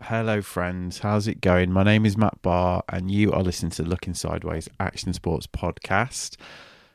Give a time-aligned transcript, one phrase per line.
[0.00, 1.00] Hello, friends.
[1.00, 1.70] How's it going?
[1.70, 6.36] My name is Matt Barr, and you are listening to Looking Sideways Action Sports Podcast,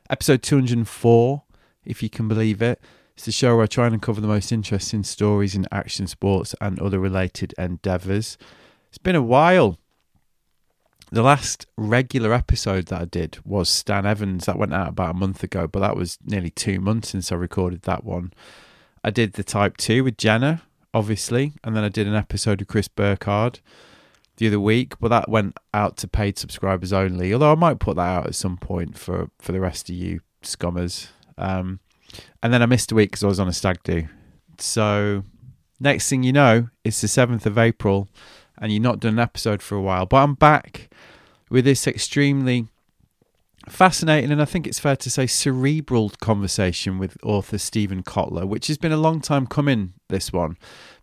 [0.09, 1.43] episode 204,
[1.85, 2.81] if you can believe it.
[3.15, 6.53] It's the show where I try and uncover the most interesting stories in action sports
[6.59, 8.37] and other related endeavours.
[8.89, 9.77] It's been a while.
[11.09, 14.45] The last regular episode that I did was Stan Evans.
[14.45, 17.35] That went out about a month ago, but that was nearly two months since I
[17.35, 18.33] recorded that one.
[19.03, 22.67] I did the Type 2 with Jenna, obviously, and then I did an episode of
[22.67, 23.59] Chris Burkard
[24.37, 27.33] the other week, but that went out to paid subscribers only.
[27.33, 30.21] Although I might put that out at some point for, for the rest of you
[30.43, 31.07] scummers.
[31.37, 31.79] Um,
[32.41, 34.07] and then I missed a week because I was on a stag do.
[34.59, 35.23] So
[35.79, 38.07] next thing you know, it's the 7th of April
[38.59, 40.05] and you've not done an episode for a while.
[40.05, 40.89] But I'm back
[41.49, 42.67] with this extremely
[43.69, 48.67] fascinating and I think it's fair to say cerebral conversation with author Steven Kotler, which
[48.67, 50.57] has been a long time coming, this one,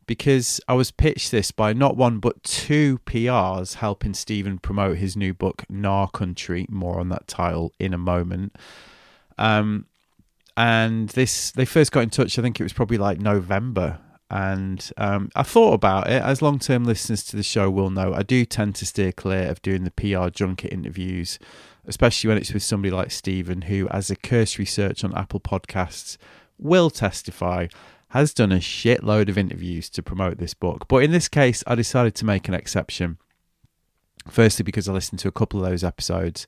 [0.06, 5.16] because I was pitched this by not one but two PRs helping Steven promote his
[5.16, 6.66] new book, Gnar Country.
[6.68, 8.56] More on that title in a moment.
[9.38, 9.86] Um,
[10.56, 13.98] and this, they first got in touch, I think it was probably like November
[14.30, 16.22] and um, I thought about it.
[16.22, 19.48] As long term listeners to the show will know, I do tend to steer clear
[19.48, 21.38] of doing the PR junket interviews,
[21.86, 26.16] especially when it's with somebody like Steven, who, as a cursory search on Apple Podcasts
[26.58, 27.66] will testify,
[28.10, 30.86] has done a shitload of interviews to promote this book.
[30.88, 33.18] But in this case, I decided to make an exception.
[34.28, 36.46] Firstly, because I listened to a couple of those episodes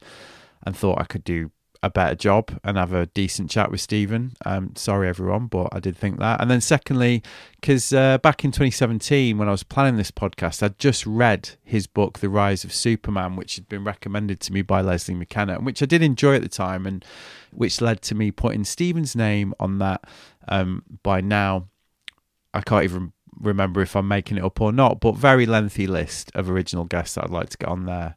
[0.64, 1.50] and thought I could do
[1.86, 4.32] a better job and have a decent chat with Steven.
[4.44, 6.40] Um, sorry, everyone, but I did think that.
[6.40, 7.22] And then, secondly,
[7.60, 11.86] because uh, back in 2017, when I was planning this podcast, I'd just read his
[11.86, 15.66] book, The Rise of Superman, which had been recommended to me by Leslie McKenna, and
[15.66, 17.04] which I did enjoy at the time, and
[17.52, 20.04] which led to me putting Steven's name on that.
[20.48, 21.68] Um, by now,
[22.52, 26.30] I can't even remember if I'm making it up or not, but very lengthy list
[26.34, 28.16] of original guests that I'd like to get on there.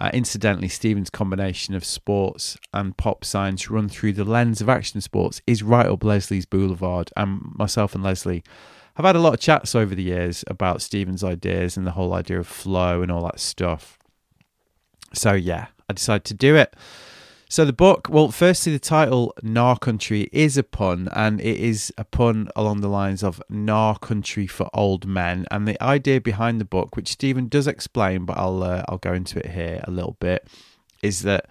[0.00, 5.02] Uh, incidentally, Steven's combination of sports and pop science run through the lens of action
[5.02, 7.10] sports is right up Leslie's boulevard.
[7.16, 8.42] And myself and Lesley
[8.94, 12.14] have had a lot of chats over the years about Steven's ideas and the whole
[12.14, 13.98] idea of flow and all that stuff.
[15.12, 16.74] So, yeah, I decided to do it.
[17.50, 21.92] So the book, well, firstly, the title "Gnar Country" is a pun, and it is
[21.98, 26.60] a pun along the lines of "Gnar Country for Old Men." And the idea behind
[26.60, 29.90] the book, which Steven does explain, but I'll uh, I'll go into it here a
[29.90, 30.46] little bit,
[31.02, 31.46] is that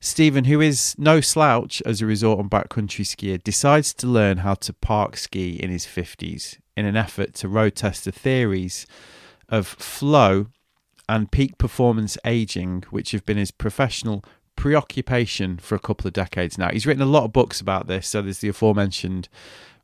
[0.00, 4.54] Steven, who is no slouch as a resort and backcountry skier, decides to learn how
[4.54, 8.86] to park ski in his fifties in an effort to road test the theories
[9.50, 10.46] of flow
[11.10, 14.24] and peak performance aging, which have been his professional
[14.56, 16.70] preoccupation for a couple of decades now.
[16.70, 18.08] He's written a lot of books about this.
[18.08, 19.28] So there's the aforementioned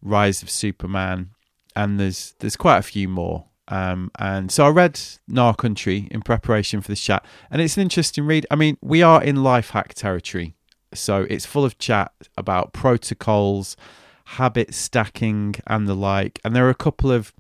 [0.03, 1.31] Rise of Superman,
[1.75, 3.47] and there's there's quite a few more.
[3.69, 4.95] Um, and so I read
[5.31, 8.47] Gnar Country in preparation for this chat, and it's an interesting read.
[8.51, 10.55] I mean, we are in life hack territory,
[10.95, 13.77] so it's full of chat about protocols,
[14.25, 16.41] habit stacking, and the like.
[16.45, 17.33] And there are a couple of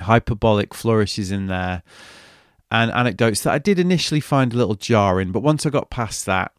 [0.00, 1.82] hyperbolic flourishes in there
[2.70, 6.26] and anecdotes that I did initially find a little jarring, but once I got past
[6.26, 6.52] that,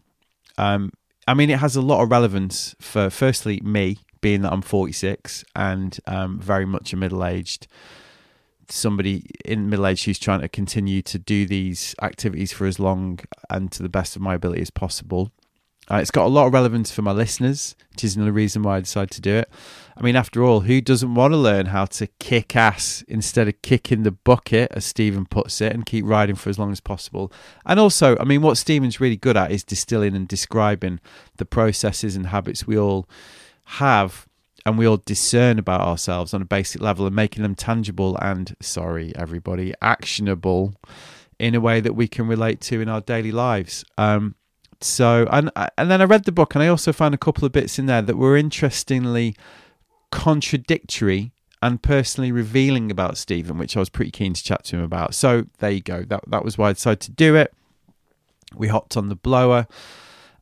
[0.57, 0.91] um,
[1.27, 5.43] I mean, it has a lot of relevance for firstly me, being that I'm 46
[5.55, 7.67] and um, very much a middle aged
[8.69, 13.19] somebody in middle age who's trying to continue to do these activities for as long
[13.49, 15.31] and to the best of my ability as possible.
[15.89, 18.77] Uh, it's got a lot of relevance for my listeners, which is another reason why
[18.77, 19.49] I decided to do it.
[19.95, 23.61] I mean, after all, who doesn't want to learn how to kick ass instead of
[23.61, 27.31] kicking the bucket, as Steven puts it, and keep riding for as long as possible?
[27.65, 30.99] And also, I mean, what Steven's really good at is distilling and describing
[31.37, 33.07] the processes and habits we all
[33.65, 34.27] have
[34.65, 38.55] and we all discern about ourselves on a basic level and making them tangible and,
[38.59, 40.73] sorry, everybody, actionable
[41.37, 43.85] in a way that we can relate to in our daily lives.
[43.97, 44.33] Um,
[44.81, 47.51] so and and then I read the book and I also found a couple of
[47.51, 49.35] bits in there that were interestingly
[50.11, 51.31] contradictory
[51.61, 55.15] and personally revealing about Steven, which I was pretty keen to chat to him about.
[55.15, 56.03] So there you go.
[56.03, 57.53] That that was why I decided to do it.
[58.55, 59.67] We hopped on the blower,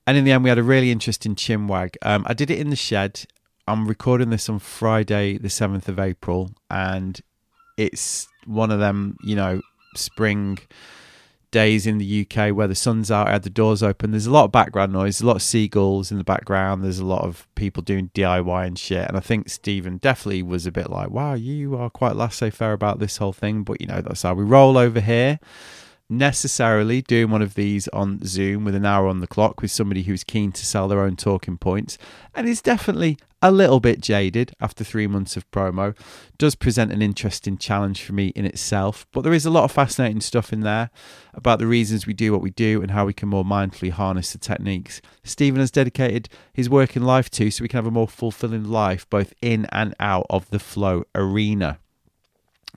[0.06, 1.96] and in the end, we had a really interesting chinwag.
[2.02, 3.26] Um, I did it in the shed.
[3.68, 7.20] I'm recording this on Friday, the seventh of April, and
[7.78, 9.62] it's one of them, you know,
[9.96, 10.60] spring
[11.54, 14.12] days in the UK where the sun's out, I had the doors open.
[14.12, 16.84] There's a lot of background noise, a lot of seagulls in the background.
[16.84, 19.08] There's a lot of people doing DIY and shit.
[19.08, 22.74] And I think Steven definitely was a bit like, wow, you are quite laissez faire
[22.74, 23.64] about this whole thing.
[23.64, 25.40] But, you know, that's how we roll over here.
[26.10, 30.04] Necessarily doing one of these on Zoom with an hour on the clock with somebody
[30.04, 31.98] who's keen to sell their own talking points
[32.36, 35.98] and is definitely a little bit jaded after three months of promo.
[36.38, 39.72] Does present an interesting challenge for me in itself, but there is a lot of
[39.72, 40.92] fascinating stuff in there
[41.34, 44.32] about the reasons we do what we do and how we can more mindfully harness
[44.32, 48.08] the techniques Steven has dedicated his working life to so we can have a more
[48.08, 51.80] fulfilling life both in and out of the flow arena.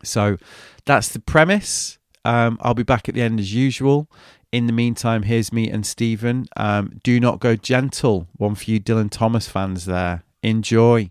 [0.03, 0.37] So
[0.85, 1.99] that's the premise.
[2.27, 4.11] Um, I'll be back at the end as usual.
[4.51, 6.47] In the meantime, here's me and Steven.
[6.57, 8.27] Um, do not go gentle.
[8.37, 10.25] One for you Dylan Thomas fans there.
[10.43, 11.11] Enjoy.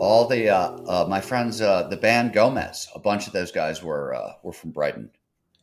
[0.00, 3.82] All the uh, uh, my friends, uh, the band Gomez, a bunch of those guys
[3.84, 5.10] were uh, were from Brighton.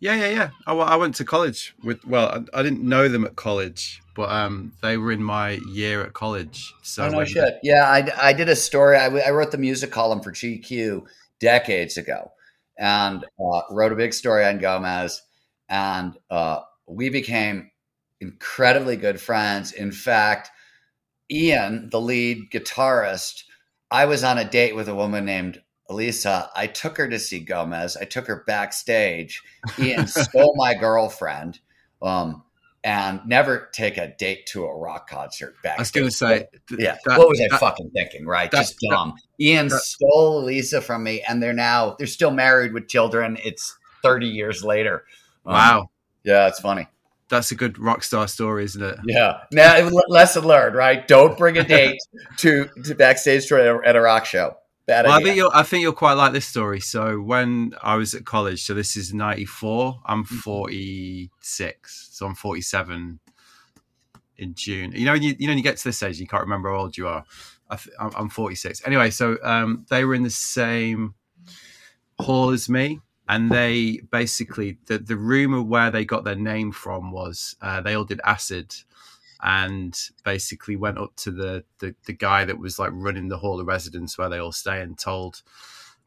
[0.01, 0.49] Yeah, yeah, yeah.
[0.65, 2.03] I, I went to college with.
[2.05, 6.03] Well, I, I, didn't know them at college, but um, they were in my year
[6.03, 6.73] at college.
[6.81, 7.59] So oh, no shit.
[7.61, 8.97] Yeah, I, I did a story.
[8.97, 11.05] I, I wrote the music column for GQ
[11.39, 12.31] decades ago,
[12.79, 15.21] and uh, wrote a big story on Gomez,
[15.69, 17.69] and uh, we became
[18.19, 19.71] incredibly good friends.
[19.71, 20.49] In fact,
[21.29, 23.43] Ian, the lead guitarist,
[23.91, 27.39] I was on a date with a woman named Elisa, I took her to see
[27.39, 27.97] Gomez.
[27.97, 29.43] I took her backstage.
[29.77, 31.59] Ian stole my girlfriend.
[32.01, 32.43] Um,
[32.83, 35.77] and never take a date to a rock concert back.
[35.77, 36.47] I was going to say,
[36.77, 36.97] yeah.
[37.05, 38.25] That, what was I fucking thinking?
[38.25, 39.13] Right, that, just dumb.
[39.39, 43.37] Ian stole Lisa from me, and they're now they're still married with children.
[43.43, 45.03] It's thirty years later.
[45.45, 45.89] Um, wow.
[46.23, 46.87] Yeah, it's funny.
[47.29, 48.97] That's a good rock star story, isn't it?
[49.05, 49.41] Yeah.
[49.51, 51.07] Now, lesson learned, right?
[51.07, 51.99] Don't bring a date
[52.37, 54.57] to to backstage to a, at a rock show.
[54.91, 56.81] Bad well, I think you'll I think you'll quite like this story.
[56.81, 60.01] So when I was at college, so this is ninety four.
[60.05, 60.35] I'm mm-hmm.
[60.35, 63.21] forty six, so I'm forty seven
[64.37, 64.91] in June.
[64.91, 66.97] You know, you, you know, you get to this age, you can't remember how old
[66.97, 67.23] you are.
[67.69, 67.77] I
[68.17, 68.85] am 46.
[68.85, 71.13] Anyway, so um, they were in the same
[72.19, 72.99] hall as me,
[73.29, 77.93] and they basically the the rumor where they got their name from was uh, they
[77.93, 78.75] all did acid
[79.43, 83.59] and basically went up to the, the, the guy that was like running the hall
[83.59, 85.41] of residence where they all stay and told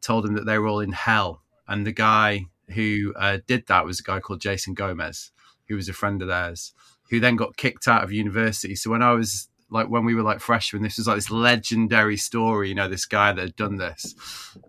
[0.01, 1.43] told him that they were all in hell.
[1.67, 5.33] And the guy who uh, did that was a guy called Jason Gomez,
[5.69, 6.75] who was a friend of theirs,
[7.11, 8.77] who then got kicked out of university.
[8.77, 12.17] So when I was like when we were like freshmen, this was like this legendary
[12.17, 14.15] story, you know, this guy that had done this.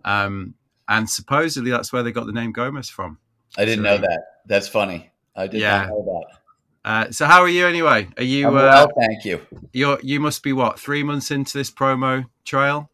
[0.04, 0.54] Um,
[0.88, 3.18] and supposedly that's where they got the name Gomez from.
[3.56, 4.22] I didn't so, know that.
[4.46, 5.10] That's funny.
[5.34, 5.82] I did yeah.
[5.82, 6.38] not know that.
[6.86, 8.06] Uh, so how are you anyway?
[8.16, 8.84] Are you I'm well?
[8.84, 9.40] Uh, thank you.
[9.72, 12.92] You you must be what three months into this promo trail.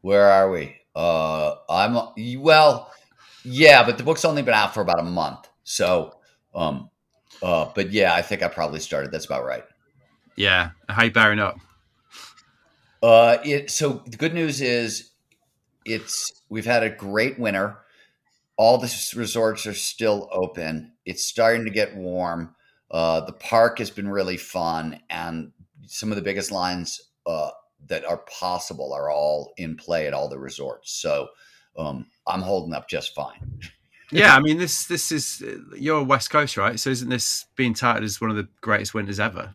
[0.00, 0.74] Where are we?
[0.96, 1.96] Uh, I'm
[2.40, 2.92] well,
[3.44, 5.48] yeah, but the book's only been out for about a month.
[5.62, 6.16] So,
[6.56, 6.90] um,
[7.40, 9.12] uh, but yeah, I think I probably started.
[9.12, 9.62] That's about right.
[10.34, 11.56] Yeah, how you bearing up?
[13.00, 15.10] Uh, it so the good news is
[15.84, 17.78] it's we've had a great winter.
[18.56, 20.94] All the resorts are still open.
[21.06, 22.56] It's starting to get warm.
[22.90, 25.52] Uh, the park has been really fun, and
[25.86, 27.50] some of the biggest lines uh,
[27.86, 30.92] that are possible are all in play at all the resorts.
[30.92, 31.28] So
[31.76, 33.60] um, I'm holding up just fine.
[34.10, 35.44] yeah, I mean this this is
[35.76, 36.78] you're West Coast, right?
[36.78, 39.54] So isn't this being touted as one of the greatest winters ever?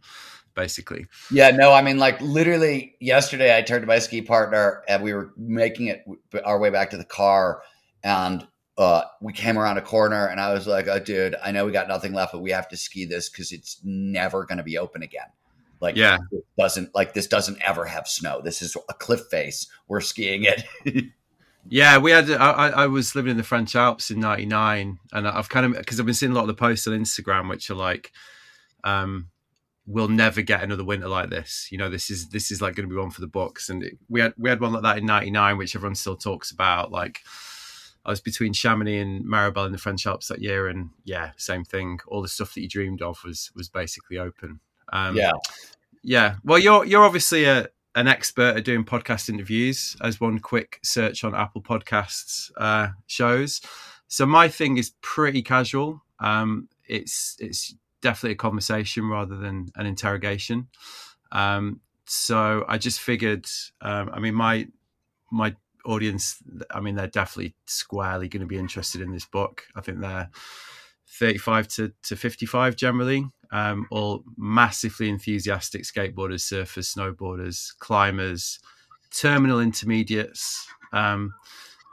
[0.55, 1.07] Basically.
[1.31, 5.11] Yeah, no, I mean, like literally yesterday, I turned to my ski partner and we
[5.11, 6.05] were making it
[6.45, 7.63] our way back to the car,
[8.03, 8.47] and
[8.77, 11.71] uh, we came around a corner and I was like, oh, dude, I know we
[11.71, 14.77] got nothing left, but we have to ski this because it's never going to be
[14.77, 15.27] open again.
[15.79, 18.41] Like, yeah, it doesn't like this doesn't ever have snow.
[18.41, 19.67] This is a cliff face.
[19.89, 20.63] We're skiing it.
[21.69, 22.31] yeah, we had.
[22.31, 25.99] I, I was living in the French Alps in '99, and I've kind of because
[25.99, 28.13] I've been seeing a lot of the posts on Instagram, which are like,
[28.85, 29.27] um,
[29.85, 32.87] "We'll never get another winter like this." You know, this is this is like going
[32.87, 33.67] to be one for the books.
[33.67, 36.51] And it, we had we had one like that in '99, which everyone still talks
[36.51, 37.19] about, like
[38.05, 41.63] I was between Chamonix and Méribel in the French Alps that year, and yeah, same
[41.63, 41.99] thing.
[42.07, 44.59] All the stuff that you dreamed of was was basically open.
[44.91, 45.31] Um, yeah,
[46.03, 46.35] yeah.
[46.43, 51.23] Well, you're you're obviously a an expert at doing podcast interviews, as one quick search
[51.23, 53.61] on Apple Podcasts uh, shows.
[54.07, 56.03] So my thing is pretty casual.
[56.19, 60.67] Um, it's it's definitely a conversation rather than an interrogation.
[61.31, 63.47] Um, so I just figured.
[63.81, 64.67] Um, I mean, my
[65.31, 65.55] my
[65.85, 66.37] audience,
[66.71, 69.63] I mean, they're definitely squarely going to be interested in this book.
[69.75, 70.29] I think they're
[71.19, 78.59] 35 to, to 55 generally, um, all massively enthusiastic skateboarders, surfers, snowboarders, climbers,
[79.11, 80.67] terminal intermediates.
[80.91, 81.33] Um,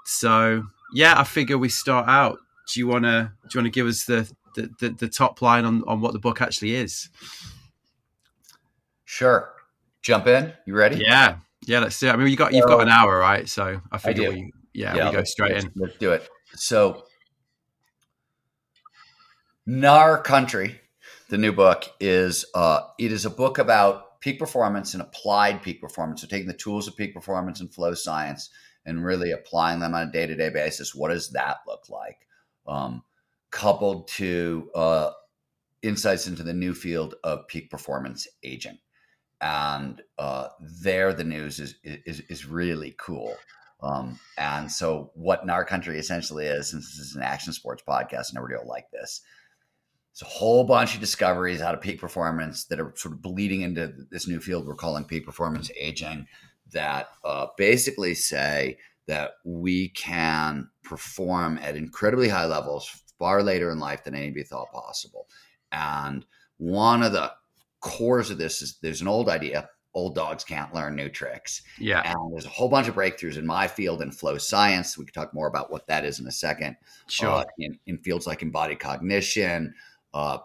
[0.05, 2.39] so yeah, I figure we start out.
[2.73, 5.43] Do you want to do you want to give us the, the, the, the top
[5.43, 7.09] line on, on what the book actually is?
[9.05, 9.53] Sure.
[10.03, 10.53] Jump in.
[10.67, 10.97] You ready?
[10.97, 11.39] Yeah.
[11.67, 12.13] Yeah, let's do it.
[12.13, 13.49] I mean, you got you've got an hour, right?
[13.49, 14.37] So I figure do.
[14.37, 15.73] we yeah, we go straight let's, in.
[15.77, 16.29] Let's do it.
[16.55, 17.05] So,
[19.69, 20.81] Gnar Country,
[21.29, 25.81] the new book is uh, it is a book about peak performance and applied peak
[25.81, 26.21] performance.
[26.21, 28.51] So taking the tools of peak performance and flow science
[28.87, 30.95] and really applying them on a day to day basis.
[30.95, 32.27] What does that look like?
[32.67, 33.03] Um,
[33.51, 35.11] coupled to uh,
[35.83, 38.79] insights into the new field of peak performance aging.
[39.41, 43.35] And uh, there, the news is, is, is really cool.
[43.83, 48.37] Um, and so, what Gnar Country essentially is, since this is an action sports podcast,
[48.37, 49.23] everybody will like this,
[50.13, 53.63] it's a whole bunch of discoveries out of peak performance that are sort of bleeding
[53.63, 56.27] into this new field we're calling peak performance aging
[56.73, 63.79] that uh, basically say that we can perform at incredibly high levels far later in
[63.79, 65.27] life than anybody thought possible.
[65.73, 66.25] And
[66.59, 67.33] one of the
[67.81, 71.63] cores of this is there's an old idea old dogs can't learn new tricks.
[71.79, 72.03] Yeah.
[72.05, 74.97] And there's a whole bunch of breakthroughs in my field in flow science.
[74.97, 76.77] We could talk more about what that is in a second.
[77.09, 77.29] Sure.
[77.29, 79.75] Uh, in, in fields like embodied cognition,
[80.15, 80.39] uh,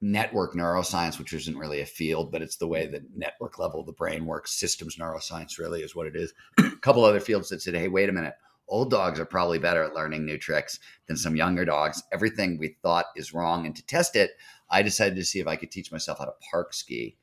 [0.00, 3.86] network neuroscience, which isn't really a field, but it's the way that network level of
[3.86, 4.52] the brain works.
[4.52, 6.32] Systems neuroscience really is what it is.
[6.58, 8.34] a couple other fields that said, hey, wait a minute.
[8.68, 12.02] Old dogs are probably better at learning new tricks than some younger dogs.
[12.12, 13.64] Everything we thought is wrong.
[13.64, 14.32] And to test it,
[14.70, 17.16] I decided to see if I could teach myself how to park ski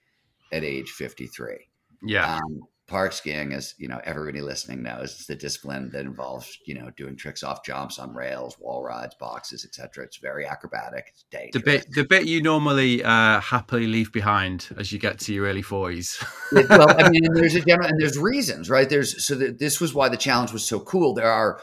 [0.51, 1.67] at age 53.
[2.03, 2.35] Yeah.
[2.35, 6.75] Um, park skiing, is, you know, everybody listening knows, it's the discipline that involves you
[6.75, 10.03] know doing tricks off jumps on rails, wall rides, boxes, etc.
[10.03, 11.07] It's very acrobatic.
[11.09, 11.53] It's dangerous.
[11.53, 15.47] The bit, the bit you normally uh, happily leave behind as you get to your
[15.47, 16.23] early forties.
[16.51, 18.89] Well, I mean, and there's a general, and there's reasons, right?
[18.89, 21.13] There's so that this was why the challenge was so cool.
[21.13, 21.59] There are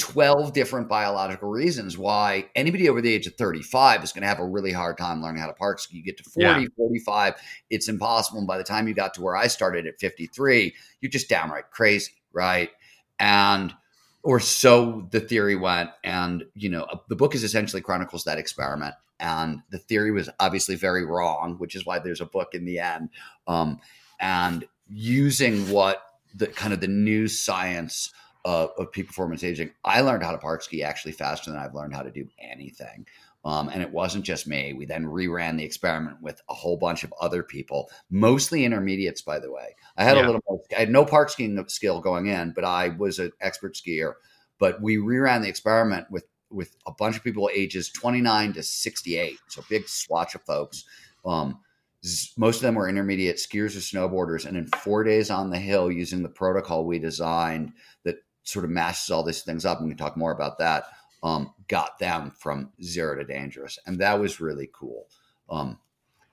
[0.00, 4.40] 12 different biological reasons why anybody over the age of 35 is going to have
[4.40, 5.78] a really hard time learning how to park.
[5.90, 6.66] You get to 40, Yeah.
[6.76, 7.34] 45,
[7.68, 8.38] it's impossible.
[8.38, 11.70] And by the time you got to where I started at 53, you're just downright
[11.70, 12.70] crazy, right?
[13.18, 13.74] And
[14.22, 15.90] or so the theory went.
[16.02, 18.94] And, you know, the book is essentially chronicles that experiment.
[19.18, 22.78] And the theory was obviously very wrong, which is why there's a book in the
[22.78, 23.10] end.
[23.46, 23.80] Um,
[24.18, 26.02] and using what
[26.34, 28.12] the kind of the new science
[28.44, 31.74] uh, of peak performance aging, I learned how to park ski actually faster than I've
[31.74, 33.06] learned how to do anything.
[33.44, 34.74] Um, and it wasn't just me.
[34.74, 39.38] We then reran the experiment with a whole bunch of other people, mostly intermediates, by
[39.38, 39.74] the way.
[39.96, 40.24] I had Yeah.
[40.24, 43.32] a little, more, I had no park skiing skill going in, but I was an
[43.40, 44.14] expert skier.
[44.58, 49.38] But we reran the experiment with with a bunch of people ages 29 to 68,
[49.48, 50.84] so big swatch of folks.
[51.24, 51.60] Um,
[52.04, 55.58] z- most of them were intermediate skiers or snowboarders, and in four days on the
[55.60, 59.86] hill, using the protocol we designed that sort of mashes all these things up, and
[59.86, 60.84] we can talk more about that.
[61.22, 65.06] Um, got them from zero to dangerous, and that was really cool.
[65.50, 65.78] Um,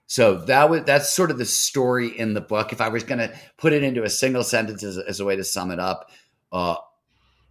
[0.05, 2.71] so that was that's sort of the story in the book.
[2.71, 5.35] If I was going to put it into a single sentence as, as a way
[5.35, 6.09] to sum it up,
[6.53, 6.75] uh,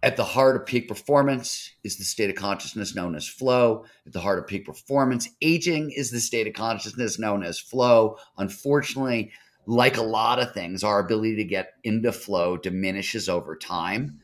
[0.01, 3.85] at the heart of peak performance is the state of consciousness known as flow.
[4.05, 8.17] At the heart of peak performance, aging is the state of consciousness known as flow.
[8.37, 9.31] Unfortunately,
[9.65, 14.19] like a lot of things, our ability to get into flow diminishes over time.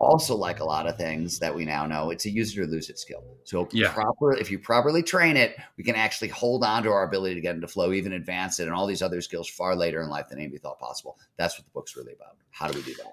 [0.00, 2.66] Also, like a lot of things that we now know, it's a use it or
[2.66, 3.22] lose it skill.
[3.44, 3.92] So, Yeah.
[3.92, 7.40] proper if you properly train it, we can actually hold on to our ability to
[7.42, 10.28] get into flow, even advance it, and all these other skills far later in life
[10.30, 11.18] than anybody thought possible.
[11.36, 12.36] That's what the book's really about.
[12.50, 13.12] How do we do that?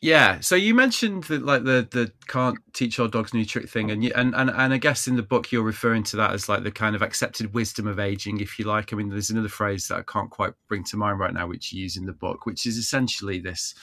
[0.00, 0.40] Yeah.
[0.40, 4.02] So you mentioned that, like the the can't teach our dogs new trick thing, and
[4.02, 6.64] you, and and and I guess in the book you're referring to that as like
[6.64, 8.92] the kind of accepted wisdom of aging, if you like.
[8.92, 11.72] I mean, there's another phrase that I can't quite bring to mind right now, which
[11.72, 13.74] you use in the book, which is essentially this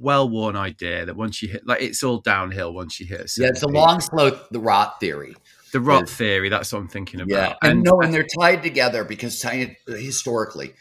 [0.00, 3.30] well-worn idea that once you hit, like, it's all downhill once you hit.
[3.36, 5.34] Yeah, it's a long, slow, the rot theory.
[5.72, 6.48] the rot is- theory.
[6.48, 7.28] That's what I'm thinking about.
[7.30, 9.42] Yeah, and, no, and they're tied together because
[9.86, 10.74] historically,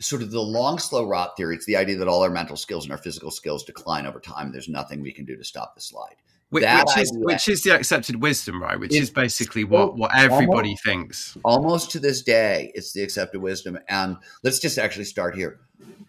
[0.00, 1.56] sort of the long, slow rot theory.
[1.56, 4.52] It's the idea that all our mental skills and our physical skills decline over time.
[4.52, 6.14] There's nothing we can do to stop the slide.
[6.50, 8.80] which, which is idea- which is the accepted wisdom, right?
[8.80, 11.36] Which is basically what what almost- everybody thinks.
[11.44, 13.78] Almost to this day, it's the accepted wisdom.
[13.88, 15.60] And let's just actually start here.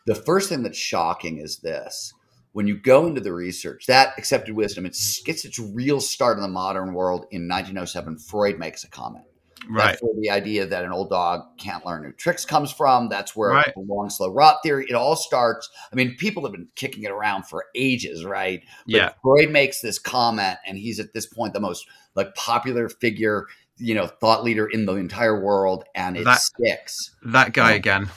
[0.06, 2.14] The first thing that's shocking is this.
[2.52, 6.42] When you go into the research, that accepted wisdom, it gets its real start in
[6.42, 8.18] the modern world in 1907.
[8.18, 9.26] Freud makes a comment.
[9.70, 9.88] Right.
[9.88, 13.08] That's where the idea that an old dog can't learn new tricks comes from.
[13.10, 13.72] That's where Right.
[13.76, 15.70] the long, slow rot theory, it all starts.
[15.92, 18.62] I mean, people have been kicking it around for ages, right?
[18.88, 19.10] But Yeah.
[19.22, 23.46] Freud makes this comment, and he's at this point the most like popular figure,
[23.78, 27.16] you know, thought leader in the entire world, and it That- sticks.
[27.24, 27.76] That guy Yeah.
[27.76, 28.10] again.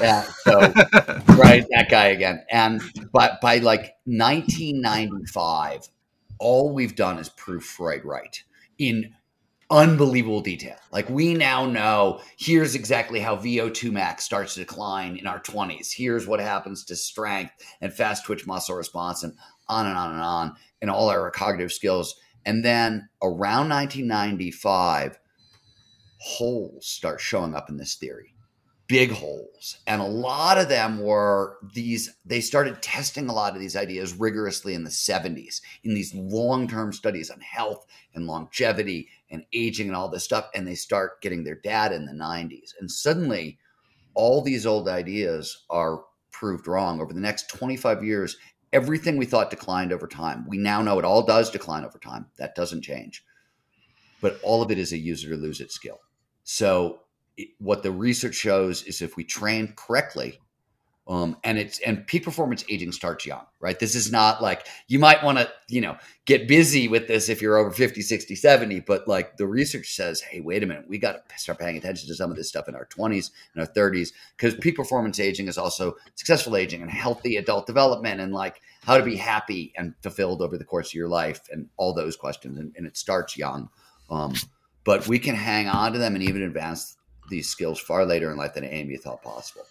[0.00, 0.58] Yeah, so
[1.34, 2.44] right, that guy again.
[2.50, 5.88] And but by like 1995,
[6.38, 8.42] all we've done is prove Freud right
[8.78, 9.14] in
[9.70, 10.76] unbelievable detail.
[10.92, 15.92] Like we now know here's exactly how VO2 max starts to decline in our 20s.
[15.92, 19.34] Here's what happens to strength and fast twitch muscle response and
[19.68, 22.16] on and on and on and all our cognitive skills.
[22.44, 25.18] And then around 1995,
[26.18, 28.35] holes start showing up in this theory
[28.86, 29.78] big holes.
[29.86, 34.14] And a lot of them were these, they started testing a lot of these ideas
[34.14, 39.88] rigorously in the 70s in these long term studies on health and longevity and aging
[39.88, 40.48] and all this stuff.
[40.54, 42.74] And they start getting their data in the 90s.
[42.80, 43.58] And suddenly,
[44.14, 47.00] all these old ideas are proved wrong.
[47.00, 48.36] Over the next 25 years,
[48.72, 50.44] everything we thought declined over time.
[50.46, 52.26] We now know it all does decline over time.
[52.38, 53.24] That doesn't change.
[54.20, 56.00] But all of it is a user to lose it skill.
[56.44, 57.00] So
[57.58, 60.40] what the research shows is if we train correctly,
[61.08, 63.78] um, and it's and peak performance aging starts young, right?
[63.78, 67.40] This is not like you might want to, you know, get busy with this if
[67.40, 70.98] you're over 50, 60, 70, but like the research says, hey, wait a minute, we
[70.98, 73.72] got to start paying attention to some of this stuff in our 20s and our
[73.72, 78.60] 30s because peak performance aging is also successful aging and healthy adult development and like
[78.82, 82.16] how to be happy and fulfilled over the course of your life and all those
[82.16, 82.58] questions.
[82.58, 83.68] And, and it starts young.
[84.10, 84.34] Um,
[84.82, 86.96] but we can hang on to them and even advance
[87.28, 89.62] these skills far later in life than any thought possible.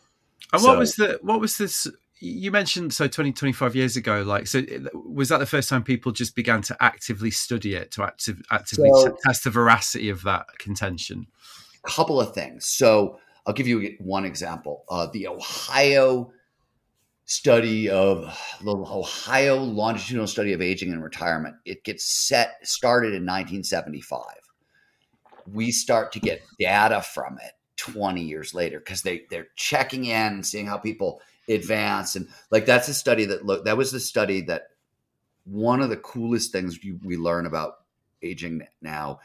[0.53, 1.87] And so, what was the what was this?
[2.19, 4.21] You mentioned so 20, 25 years ago.
[4.21, 8.03] Like, so was that the first time people just began to actively study it to
[8.03, 11.27] active, actively so, test the veracity of that contention?
[11.85, 12.65] A couple of things.
[12.65, 14.85] So I'll give you one example.
[14.89, 16.31] Uh, the Ohio
[17.25, 18.21] study of
[18.63, 21.55] the Ohio longitudinal study of aging and retirement.
[21.65, 24.21] It gets set started in 1975
[25.51, 30.33] we start to get data from it 20 years later because they they're checking in
[30.33, 33.99] and seeing how people advance and like that's a study that look that was the
[33.99, 34.69] study that
[35.43, 37.81] one of the coolest things we, we learn about
[38.23, 39.19] aging now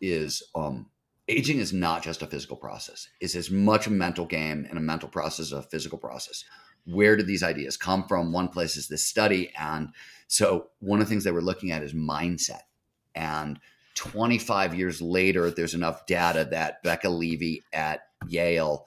[0.00, 0.86] is um
[1.28, 3.08] aging is not just a physical process.
[3.20, 6.44] It's as much a mental game and a mental process as a physical process.
[6.84, 8.32] Where did these ideas come from?
[8.32, 9.88] One place is this study and
[10.28, 12.62] so one of the things they were looking at is mindset.
[13.14, 13.58] And
[13.94, 18.86] 25 years later, there's enough data that Becca Levy at Yale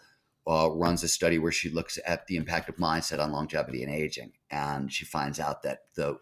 [0.50, 3.94] uh, runs a study where she looks at the impact of mindset on longevity and
[3.94, 4.32] aging.
[4.50, 6.18] And she finds out that the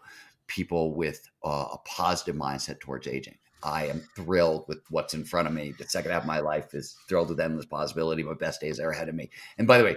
[0.48, 5.48] people with uh, a positive mindset towards aging, I am thrilled with what's in front
[5.48, 5.74] of me.
[5.78, 8.22] The second half of my life is thrilled with endless possibility.
[8.22, 9.30] My best days are ahead of me.
[9.58, 9.96] And by the way,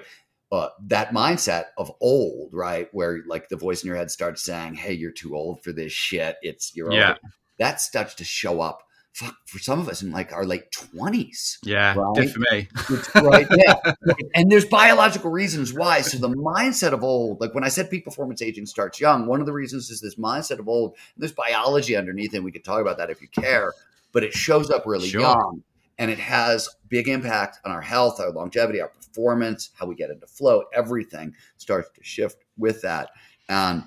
[0.52, 4.74] uh, that mindset of old, right, where like the voice in your head starts saying,
[4.74, 6.38] "Hey, you're too old for this shit.
[6.42, 7.16] It's you're yeah.
[7.60, 11.60] That starts to show up fuck, for some of us in like our late twenties.
[11.64, 12.16] Yeah, right?
[12.16, 12.68] good for me.
[13.16, 13.94] right, yeah.
[14.36, 16.02] and there's biological reasons why.
[16.02, 19.40] So the mindset of old, like when I said peak performance aging starts young, one
[19.40, 20.96] of the reasons is this mindset of old.
[21.18, 23.74] there's biology underneath, and we could talk about that if you care.
[24.12, 25.22] But it shows up really sure.
[25.22, 25.64] young,
[25.98, 30.10] and it has big impact on our health, our longevity, our performance, how we get
[30.10, 30.64] into flow.
[30.74, 33.10] Everything starts to shift with that.
[33.50, 33.84] And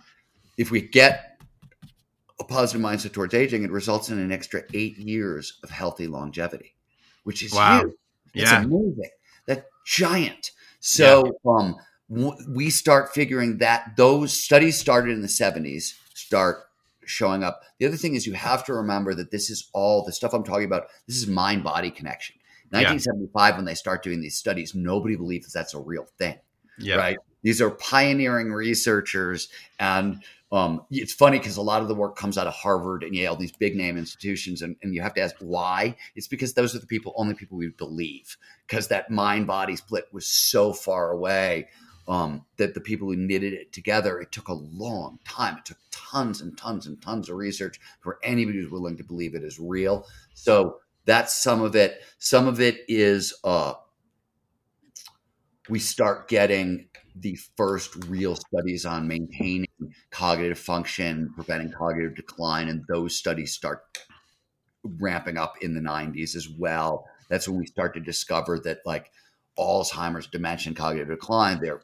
[0.58, 1.31] if we get
[2.42, 6.74] a positive mindset towards aging, it results in an extra eight years of healthy longevity,
[7.24, 7.80] which is wow.
[7.80, 7.94] huge.
[8.34, 8.62] It's yeah.
[8.62, 9.10] amazing.
[9.46, 10.50] That giant.
[10.80, 11.50] So yeah.
[11.50, 11.76] um,
[12.10, 16.64] w- we start figuring that those studies started in the 70s start
[17.04, 17.62] showing up.
[17.78, 20.44] The other thing is you have to remember that this is all the stuff I'm
[20.44, 20.88] talking about.
[21.06, 22.36] This is mind body connection.
[22.70, 23.56] 1975, yeah.
[23.56, 26.38] when they start doing these studies, nobody believes that's a real thing.
[26.78, 26.96] Yeah.
[26.96, 27.18] Right.
[27.42, 32.36] These are pioneering researchers and um, it's funny because a lot of the work comes
[32.36, 35.34] out of Harvard and Yale, these big name institutions, and, and you have to ask
[35.40, 35.96] why.
[36.14, 38.36] It's because those are the people, only people we believe,
[38.68, 41.68] because that mind body split was so far away
[42.06, 45.56] um, that the people who knitted it together, it took a long time.
[45.56, 49.34] It took tons and tons and tons of research for anybody who's willing to believe
[49.34, 50.06] it is real.
[50.34, 52.02] So that's some of it.
[52.18, 53.74] Some of it is uh,
[55.70, 59.66] we start getting the first real studies on maintaining
[60.10, 63.82] cognitive function, preventing cognitive decline, and those studies start
[64.84, 67.06] ramping up in the 90s as well.
[67.28, 69.10] That's when we start to discover that like
[69.58, 71.82] Alzheimer's, dementia, and cognitive decline, they're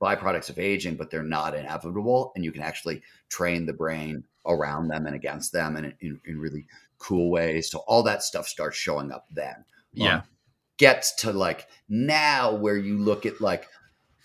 [0.00, 2.32] byproducts of aging, but they're not inevitable.
[2.34, 6.38] And you can actually train the brain around them and against them in, in, in
[6.38, 6.66] really
[6.98, 7.70] cool ways.
[7.70, 9.64] So all that stuff starts showing up then.
[9.92, 10.16] Yeah.
[10.16, 10.22] Um,
[10.78, 13.68] gets to like now where you look at like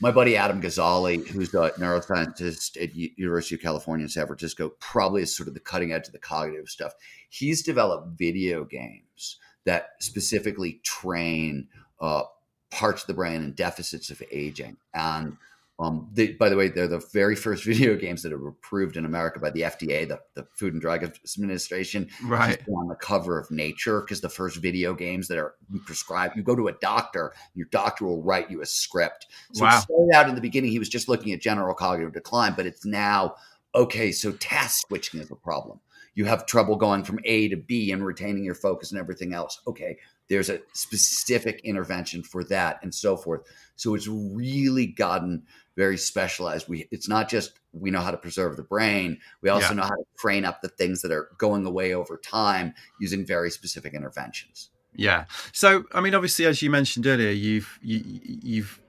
[0.02, 5.22] my buddy Adam Gazzaley, who's a neuroscientist at University of California in San Francisco, probably
[5.22, 6.94] is sort of the cutting edge of the cognitive stuff.
[7.30, 11.68] He's developed video games that specifically train
[12.02, 12.24] uh,
[12.72, 14.78] parts of the brain and deficits of aging.
[14.94, 15.38] And
[15.78, 19.06] Um, they, by the way, they're the very first video games that are approved in
[19.06, 22.10] America by the FDA, the, the Food and Drug Administration.
[22.24, 22.62] Right.
[22.70, 26.56] On the cover of Nature, because the first video games that are prescribed, you go
[26.56, 29.28] to a doctor, your doctor will write you a script.
[29.54, 29.78] So wow.
[29.78, 32.66] it started out in the beginning, he was just looking at general cognitive decline, but
[32.66, 33.36] it's now
[33.74, 34.12] okay.
[34.12, 35.80] So task switching is a problem.
[36.16, 39.60] You have trouble going from A to B and retaining your focus and everything else.
[39.68, 39.98] Okay,
[40.30, 43.42] there's a specific intervention for that and so forth.
[43.76, 45.44] So it's really gotten
[45.76, 46.68] very specialized.
[46.68, 49.20] We it's not just we know how to preserve the brain.
[49.42, 49.74] We also yeah.
[49.74, 53.52] know how to train up the things that are going away over time using very
[53.52, 54.70] specific interventions.
[54.96, 55.26] Yeah.
[55.52, 58.82] So I mean, obviously, as you mentioned earlier, you've you, you've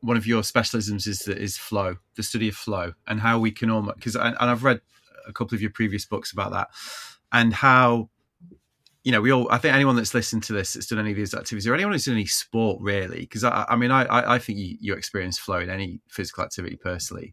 [0.00, 3.70] one of your specialisms is is flow, the study of flow, and how we can
[3.70, 4.80] almost because and I've read
[5.26, 6.70] a couple of your previous books about that
[7.32, 8.08] and how
[9.02, 11.16] you know, we all, I think anyone that's listened to this, that's done any of
[11.16, 14.38] these activities, or anyone who's done any sport really, because I, I mean, I, I
[14.38, 17.32] think you, you experience flow in any physical activity personally,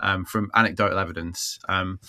[0.00, 1.58] um, from anecdotal evidence.
[1.68, 2.00] Um,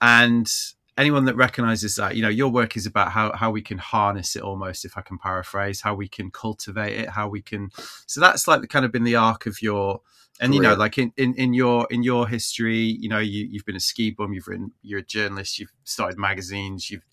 [0.00, 0.48] and
[0.96, 4.36] anyone that recognizes that, you know, your work is about how, how we can harness
[4.36, 7.70] it almost, if I can paraphrase, how we can cultivate it, how we can,
[8.06, 10.00] so that's like the kind of been the arc of your,
[10.40, 10.62] and Career.
[10.62, 13.76] you know, like in, in, in your in your history, you know, you, you've been
[13.76, 17.06] a ski bum, you've written, you're a journalist, you've started magazines, you've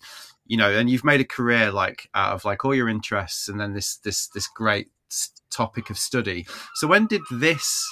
[0.52, 3.58] you know, and you've made a career like out of like all your interests, and
[3.58, 4.88] then this this this great
[5.50, 6.46] topic of study.
[6.74, 7.90] So when did this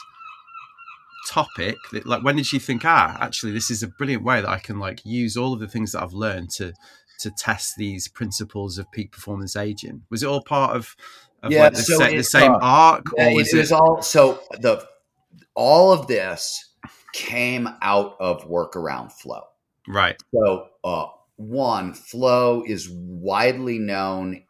[1.29, 4.59] topic like when did you think ah actually this is a brilliant way that i
[4.59, 6.73] can like use all of the things that i've learned to
[7.19, 10.97] to test these principles of peak performance aging was it all part of,
[11.43, 14.41] of yeah, like the, so the same uh, arc or was it was all so
[14.61, 14.83] the
[15.55, 16.71] all of this
[17.13, 19.43] came out of work around flow.
[19.89, 20.17] Right.
[20.33, 21.07] So uh
[21.41, 24.43] one, flow is widely known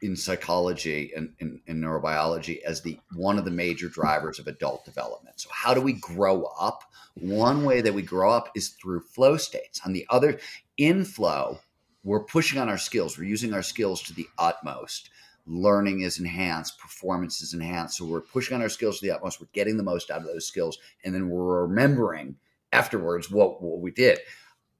[0.00, 5.40] in psychology and in, neurobiology as the one of the major drivers of adult development.
[5.40, 6.84] So how do we grow up?
[7.14, 9.80] One way that we grow up is through flow states.
[9.84, 10.38] On the other,
[10.76, 11.58] in flow,
[12.04, 13.18] we're pushing on our skills.
[13.18, 15.10] We're using our skills to the utmost.
[15.44, 17.96] Learning is enhanced, performance is enhanced.
[17.96, 19.40] So we're pushing on our skills to the utmost.
[19.40, 22.36] We're getting the most out of those skills, and then we're remembering
[22.72, 24.20] afterwards what, what we did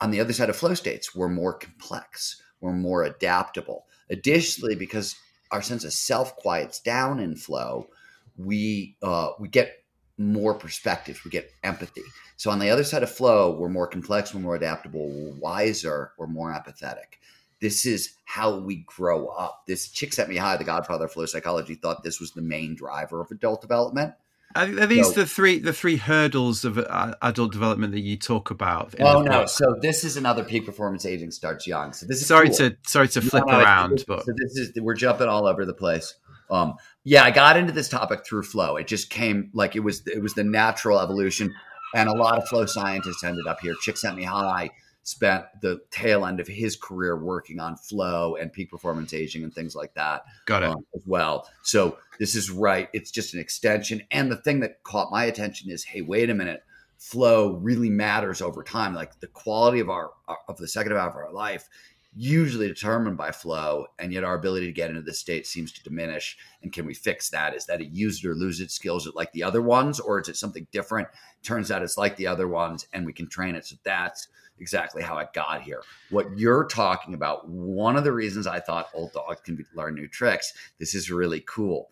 [0.01, 3.87] on the other side of flow states, we're more complex, we're more adaptable.
[4.11, 5.17] Additionally, because
[5.51, 7.89] our sense of self quiets down in flow,
[8.37, 9.85] we uh, we get
[10.19, 12.03] more perspective, we get empathy.
[12.37, 16.13] So on the other side of flow, we're more complex, we're more adaptable, we're wiser,
[16.19, 17.19] we're more empathetic.
[17.61, 19.65] This is how we grow up.
[19.67, 23.61] This Csikszentmihalyi, the godfather of flow psychology, thought this was the main driver of adult
[23.61, 24.15] development.
[24.57, 28.51] Are these so, the three the three hurdles of uh, adult development that you talk
[28.51, 28.95] about?
[28.99, 29.45] oh no!
[29.45, 31.93] So this is another peak performance aging starts young.
[31.93, 32.57] So this is sorry cool.
[32.57, 35.75] to sorry to flip no, around, but so this is we're jumping all over the
[35.75, 36.15] place.
[36.51, 38.77] Um, yeah, I got into this topic through flow.
[38.77, 41.55] It just came like it was it was the natural evolution,
[41.95, 43.75] and a lot of flow scientists ended up here.
[43.87, 44.71] Csikszentmihalyi
[45.09, 49.55] spent the tail end of his career working on flow and peak performance aging and
[49.55, 50.23] things like that.
[50.45, 51.49] Got it um, as well.
[51.63, 52.91] So this is right.
[52.93, 54.03] It's just an extension.
[54.11, 56.63] And the thing that caught my attention is, hey, wait a minute.
[56.99, 58.93] Flow really matters over time.
[58.93, 60.11] Like the quality of our
[60.47, 61.67] of the second half of our life
[62.15, 65.83] usually determined by flow, and yet our ability to get into this state seems to
[65.85, 66.37] diminish.
[66.63, 67.55] And can we fix that?
[67.55, 68.97] Is that a use it or lose it skill?
[68.97, 71.09] Is it like the other ones, or is it something different?
[71.43, 73.65] Turns out it's like the other ones, and we can train it.
[73.65, 74.29] So that's
[74.61, 75.83] exactly how I got here.
[76.11, 80.09] What you're talking about, one of the reasons I thought old dogs can learn new
[80.09, 81.91] tricks, this is really cool.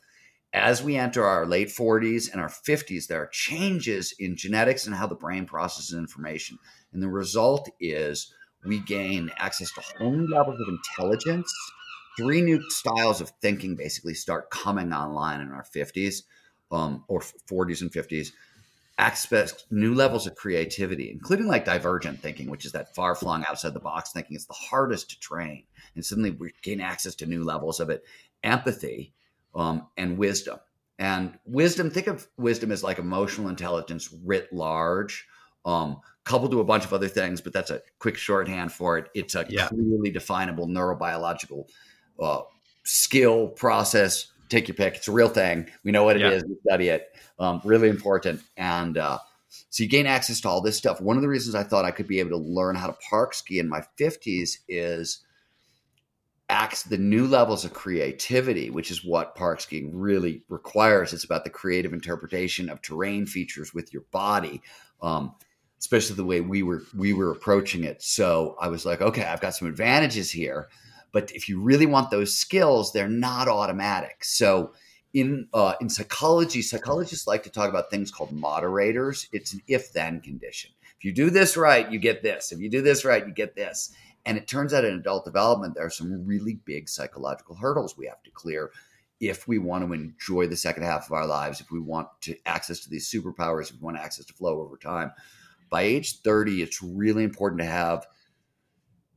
[0.53, 4.97] As we enter our late 40s and our 50s, there are changes in genetics and
[4.97, 6.59] how the brain processes information.
[6.93, 8.33] And the result is
[8.65, 11.53] we gain access to whole new levels of intelligence.
[12.17, 16.23] Three new styles of thinking basically start coming online in our 50s
[16.71, 18.29] um, or 40s and 50s
[18.99, 23.75] access new levels of creativity, including like divergent thinking, which is that far flung outside
[23.75, 24.35] the box thinking.
[24.35, 25.65] It's the hardest to train.
[25.95, 28.05] And suddenly we gain access to new levels of it.
[28.43, 29.13] Empathy
[29.55, 30.59] um, and wisdom.
[30.99, 35.27] And wisdom, think of wisdom as like emotional intelligence writ large,
[35.67, 39.09] um, coupled to a bunch of other things, but that's a quick shorthand for it.
[39.15, 39.69] It's a yeah.
[39.69, 41.69] clearly definable neurobiological
[42.19, 42.41] uh,
[42.85, 44.97] skill, process, take your pick.
[44.97, 45.69] It's a real thing.
[45.85, 46.31] We know what it yeah.
[46.31, 46.45] is.
[46.45, 47.15] We study it.
[47.39, 48.43] Um, really important.
[48.57, 49.19] And uh,
[49.71, 51.01] so you gain access to all this stuff.
[51.01, 53.35] One of the reasons I thought I could be able to learn how to park
[53.35, 55.21] ski in my 50s is
[56.49, 61.13] acts the new levels of creativity, which is what park skiing really requires.
[61.13, 64.63] It's about the creative interpretation of terrain features with your body.
[65.03, 65.35] Um,
[65.79, 68.03] especially the way we were we were approaching it.
[68.03, 70.69] So I was like, okay, I've got some advantages here,
[71.17, 74.23] but if you really want those skills, they're not automatic.
[74.23, 74.75] So
[75.15, 79.27] in uh, in psychology, psychologists like to talk about things called moderators.
[79.33, 80.73] It's an if then condition.
[80.99, 82.53] If you do this right, you get this.
[82.53, 83.95] If you do this right, you get this.
[84.27, 88.05] And it turns out in adult development, there are some really big psychological hurdles we
[88.09, 88.71] have to clear
[89.19, 92.37] if we want to enjoy the second half of our lives, if we want to
[92.45, 95.11] access to these superpowers, if we want access to flow over time.
[95.71, 98.07] By age 30, it's really important to have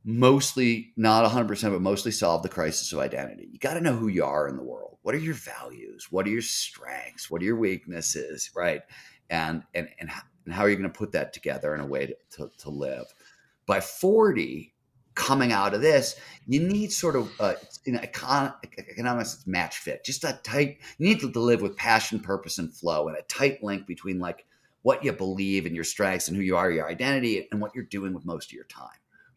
[0.04, 3.48] mostly not 100% but mostly solve the crisis of identity.
[3.52, 4.98] You got to know who you are in the world.
[5.02, 6.08] What are your values?
[6.10, 7.30] What are your strengths?
[7.30, 8.50] What are your weaknesses?
[8.54, 8.82] Right?
[9.28, 11.86] And and and how, and how are you going to put that together in a
[11.86, 13.06] way to, to, to, live?
[13.66, 14.74] By 40
[15.14, 20.24] coming out of this you need sort of uh, in econ- economics match fit just
[20.24, 23.86] a tight you need to live with passion purpose and flow and a tight link
[23.86, 24.46] between like
[24.82, 27.84] what you believe and your strengths and who you are your identity and what you're
[27.84, 28.88] doing with most of your time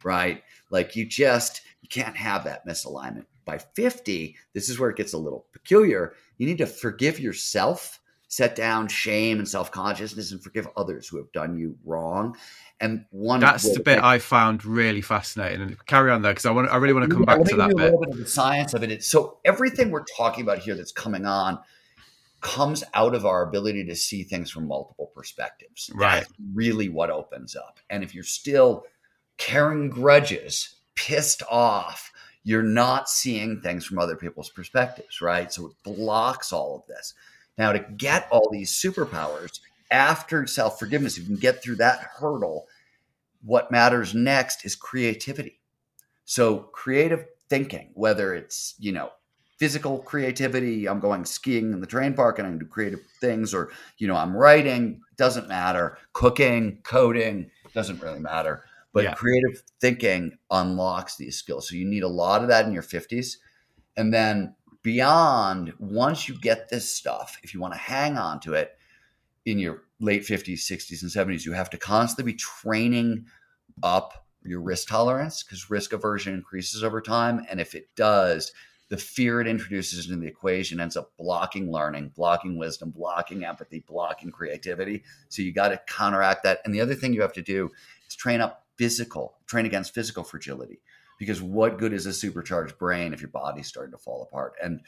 [0.05, 0.43] right?
[0.69, 3.25] Like you just you can't have that misalignment.
[3.45, 6.13] By 50, this is where it gets a little peculiar.
[6.37, 11.31] You need to forgive yourself, set down shame and self-consciousness and forgive others who have
[11.33, 12.37] done you wrong.
[12.79, 15.61] And one That's the bit I found really fascinating.
[15.61, 17.75] And carry on there because I want I really want to come back to that
[17.75, 17.79] bit.
[17.79, 19.03] A little bit of the science of it.
[19.03, 21.59] So everything we're talking about here that's coming on
[22.39, 25.89] comes out of our ability to see things from multiple perspectives.
[25.93, 26.21] Right.
[26.21, 27.79] That's really what opens up.
[27.89, 28.85] And if you're still
[29.37, 32.11] carrying grudges, pissed off,
[32.43, 35.51] you're not seeing things from other people's perspectives, right?
[35.51, 37.13] So it blocks all of this.
[37.57, 39.59] Now, to get all these superpowers
[39.91, 42.67] after self forgiveness, you can get through that hurdle,
[43.43, 45.59] what matters next is creativity.
[46.25, 49.11] So, creative thinking, whether it's, you know,
[49.59, 53.71] physical creativity, I'm going skiing in the terrain park and I do creative things, or,
[53.97, 58.63] you know, I'm writing, doesn't matter, cooking, coding, doesn't really matter
[58.93, 59.13] but yeah.
[59.13, 61.67] creative thinking unlocks these skills.
[61.67, 63.37] So you need a lot of that in your 50s.
[63.97, 68.53] And then beyond, once you get this stuff, if you want to hang on to
[68.53, 68.77] it
[69.45, 73.25] in your late 50s, 60s, and 70s, you have to constantly be training
[73.81, 77.45] up your risk tolerance because risk aversion increases over time.
[77.49, 78.51] And if it does,
[78.89, 83.83] the fear it introduces into the equation ends up blocking learning, blocking wisdom, blocking empathy,
[83.87, 85.03] blocking creativity.
[85.29, 86.59] So you got to counteract that.
[86.63, 87.71] And the other thing you have to do
[88.07, 90.81] is train up physical, train against physical fragility.
[91.19, 94.53] Because what good is a supercharged brain if your body's starting to fall apart?
[94.61, 94.81] And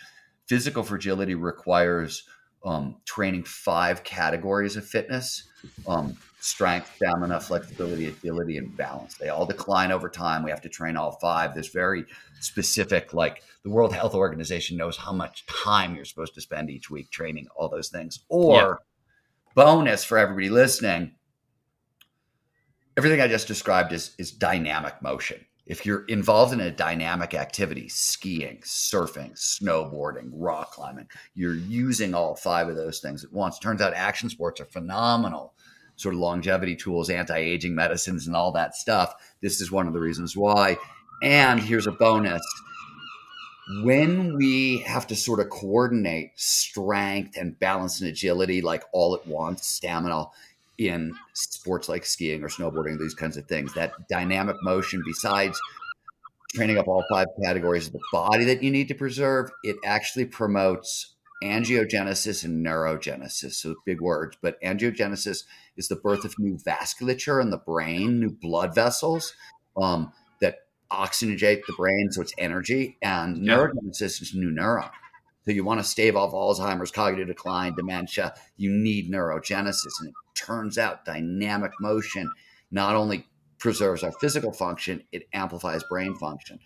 [0.47, 2.27] physical fragility requires
[2.65, 5.43] um, training five categories of fitness
[5.87, 9.15] um, strength, stamina, flexibility, agility, and balance.
[9.15, 10.43] They all decline over time.
[10.43, 11.53] We have to train all five.
[11.53, 12.05] There's very
[12.39, 16.89] specific, like the World Health Organization knows how much time you're supposed to spend each
[16.89, 18.19] week training all those things.
[18.29, 18.73] Or, yeah.
[19.55, 21.15] bonus for everybody listening,
[22.97, 25.45] everything I just described is is dynamic motion.
[25.65, 32.35] If you're involved in a dynamic activity, skiing, surfing, snowboarding, rock climbing, you're using all
[32.35, 33.57] five of those things at once.
[33.57, 35.55] Turns out action sports are phenomenal
[35.95, 39.15] sort of longevity tools, anti-aging medicines and all that stuff.
[39.41, 40.77] This is one of the reasons why.
[41.23, 42.43] And here's a bonus.
[43.81, 49.25] When we have to sort of coordinate strength and balance and agility like all at
[49.25, 50.27] once, stamina,
[50.77, 53.73] in sports like skiing or snowboarding, these kinds of things.
[53.73, 55.59] That dynamic motion, besides
[56.53, 60.25] training up all five categories of the body that you need to preserve, it actually
[60.25, 63.53] promotes angiogenesis and neurogenesis.
[63.53, 65.43] So big words, but angiogenesis
[65.77, 69.33] is the birth of new vasculature in the brain, new blood vessels
[69.77, 70.59] um, that
[70.91, 72.97] oxygenate the brain, so it's energy.
[73.01, 74.89] And neurogenesis is new neuron.
[75.45, 78.33] So you want to stave off Alzheimer's, cognitive decline, dementia.
[78.57, 82.31] You need neurogenesis, and it turns out dynamic motion
[82.71, 83.27] not only
[83.59, 86.59] preserves our physical function, it amplifies brain function.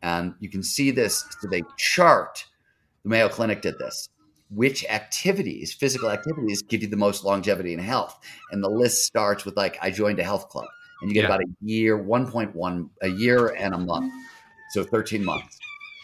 [0.00, 1.24] And you can see this.
[1.40, 2.46] So they chart.
[3.04, 4.08] The Mayo Clinic did this.
[4.50, 8.18] Which activities, physical activities, give you the most longevity and health?
[8.50, 10.66] And the list starts with like, I joined a health club,
[11.00, 11.26] and you get yeah.
[11.28, 14.12] about a year, one point one, a year and a month,
[14.72, 15.58] so thirteen months.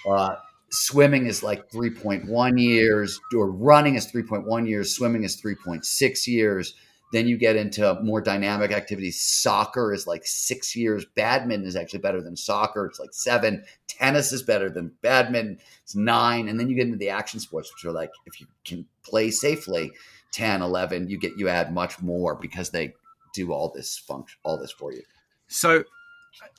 [0.09, 0.37] Uh,
[0.71, 6.75] swimming is like 3.1 years or running is 3.1 years swimming is 3.6 years.
[7.11, 9.21] Then you get into more dynamic activities.
[9.21, 11.07] Soccer is like six years.
[11.15, 12.85] Badminton is actually better than soccer.
[12.85, 13.65] It's like seven.
[13.87, 15.59] Tennis is better than badminton.
[15.83, 16.49] It's nine.
[16.49, 19.31] And then you get into the action sports which are like if you can play
[19.31, 19.91] safely
[20.33, 22.93] 10 11 you get you add much more because they
[23.33, 25.03] do all this function all this for you.
[25.47, 25.85] So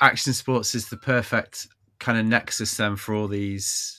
[0.02, 1.68] action sports is the perfect
[2.00, 3.99] kind of nexus then for all these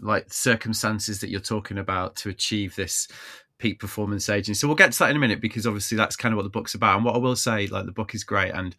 [0.00, 3.08] like circumstances that you're talking about to achieve this
[3.58, 4.54] peak performance aging.
[4.54, 6.50] So we'll get to that in a minute because obviously that's kind of what the
[6.50, 6.96] book's about.
[6.96, 8.74] And what I will say, like the book is great and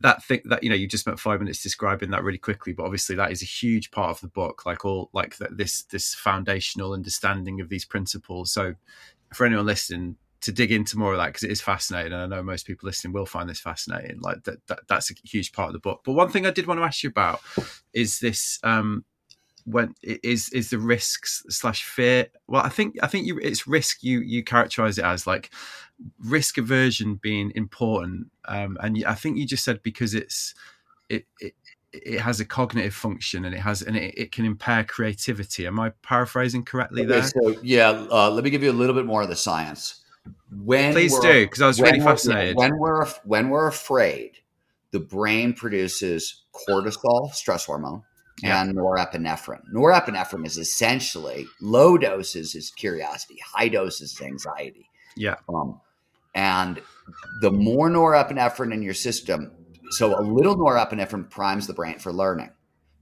[0.00, 2.84] that thing that you know you just spent five minutes describing that really quickly but
[2.84, 6.14] obviously that is a huge part of the book like all like the, this this
[6.14, 8.74] foundational understanding of these principles so
[9.32, 12.26] for anyone listening to dig into more of that because it is fascinating and i
[12.36, 15.68] know most people listening will find this fascinating like that, that that's a huge part
[15.68, 17.40] of the book but one thing i did want to ask you about
[17.92, 19.04] is this um
[19.64, 22.26] when is is the risks slash fear.
[22.46, 25.50] Well i think i think you it's risk you you characterize it as like
[26.18, 28.30] risk aversion being important.
[28.46, 30.54] Um and i think you just said because it's
[31.08, 31.54] it, it
[31.92, 35.66] it has a cognitive function and it has and it, it can impair creativity.
[35.66, 37.22] Am i paraphrasing correctly Okay, there?
[37.22, 40.02] so yeah, uh, let me give you a little bit more of the science.
[40.50, 42.56] When please do because i was really fascinated.
[42.56, 44.38] When we're when we're afraid,
[44.90, 48.02] the brain produces cortisol, stress hormone,
[48.42, 48.62] Yeah.
[48.62, 49.62] and norepinephrine.
[49.72, 54.88] Norepinephrine is essentially low doses is curiosity, high doses is anxiety.
[55.16, 55.80] yeah Um,
[56.34, 56.82] and
[57.40, 59.52] the more norepinephrine in your system,
[59.90, 62.50] so a little norepinephrine primes the brain for learning.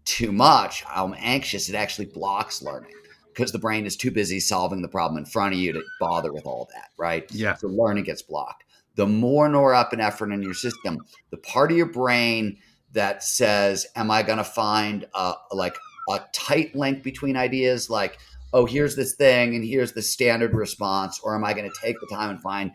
[0.04, 2.92] Too much, I'm anxious, it actually blocks learning
[3.32, 6.32] because the brain is too busy solving the problem in front of you to bother
[6.32, 7.30] with all that, right?
[7.32, 7.54] Yeah.
[7.54, 8.64] So learning gets blocked.
[8.96, 10.98] The more norepinephrine in your system,
[11.30, 12.58] the part of your brain
[12.92, 15.76] that says, "Am I going to find a, like
[16.10, 18.18] a tight link between ideas, like
[18.54, 21.96] oh, here's this thing and here's the standard response, or am I going to take
[22.00, 22.70] the time and find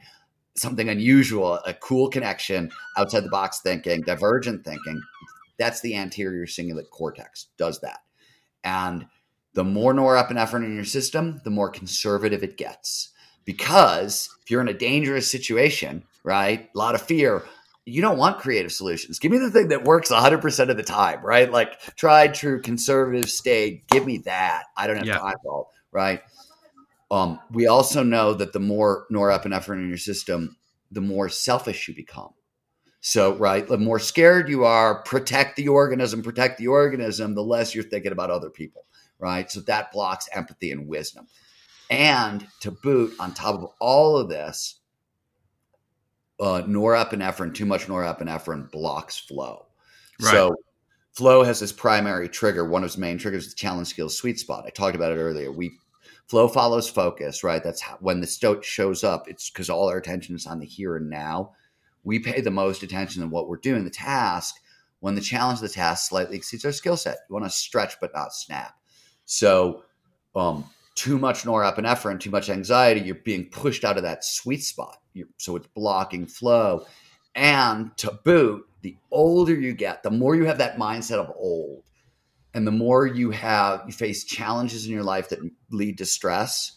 [0.55, 5.01] something unusual, a cool connection, outside the box thinking, divergent thinking?"
[5.59, 7.99] That's the anterior cingulate cortex does that,
[8.63, 9.07] and
[9.53, 13.09] the more norepinephrine in your system, the more conservative it gets.
[13.43, 17.43] Because if you're in a dangerous situation, right, a lot of fear,
[17.87, 19.17] you don't want creative solutions.
[19.17, 21.49] Give me the thing that works 100% of the time, right?
[21.49, 23.83] Like tried, true, conservative, stay.
[23.87, 24.65] Give me that.
[24.75, 25.19] I don't have Yeah.
[25.19, 26.21] time for all, right?
[27.09, 30.57] Um, we also know that the more norepinephrine in your system,
[30.91, 32.33] the more selfish you become.
[32.99, 37.73] So, right, the more scared you are, protect the organism, protect the organism, the less
[37.73, 38.85] you're thinking about other people,
[39.17, 39.49] right?
[39.49, 41.27] So that blocks empathy and wisdom.
[41.89, 44.76] And to boot, on top of all of this,
[46.39, 49.65] uh, norepinephrine, too much norepinephrine blocks flow.
[50.21, 50.31] Right.
[50.31, 50.55] So
[51.13, 52.67] flow has this primary trigger.
[52.67, 54.65] One of its main triggers is the challenge skills sweet spot.
[54.65, 55.51] I talked about it earlier.
[55.51, 55.77] We
[56.27, 57.63] flow follows focus, right?
[57.63, 59.27] That's how, when the stoat shows up.
[59.27, 61.53] It's because all our attention is on the here and now.
[62.03, 64.55] We pay the most attention to what we're doing, the task.
[64.99, 67.95] When the challenge of the task slightly exceeds our skill set, you want to stretch
[67.99, 68.75] but not snap.
[69.25, 69.83] So,
[70.35, 70.65] um,
[70.97, 74.97] too much norepinephrine, too much anxiety, you're being pushed out of that sweet spot.
[75.13, 76.85] You're, so it's blocking flow.
[77.35, 81.83] And to boot, the older you get, the more you have that mindset of old,
[82.55, 85.39] and the more you have you face challenges in your life that
[85.71, 86.73] lead to stress.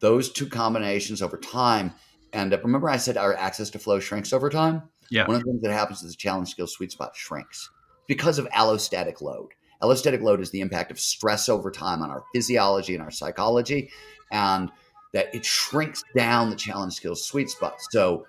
[0.00, 1.94] Those two combinations over time
[2.34, 2.64] end up.
[2.64, 4.82] Remember, I said our access to flow shrinks over time.
[5.10, 5.26] Yeah.
[5.26, 7.70] One of the things that happens is the challenge skill sweet spot shrinks
[8.06, 9.52] because of allostatic load.
[9.82, 13.90] Allostatic load is the impact of stress over time on our physiology and our psychology,
[14.30, 14.70] and
[15.12, 17.74] that it shrinks down the challenge skills sweet spot.
[17.90, 18.26] So,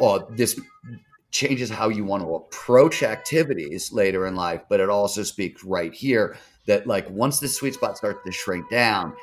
[0.00, 0.60] uh, this
[1.30, 5.92] changes how you want to approach activities later in life, but it also speaks right
[5.92, 6.36] here
[6.66, 9.14] that like once the sweet spot starts to shrink down,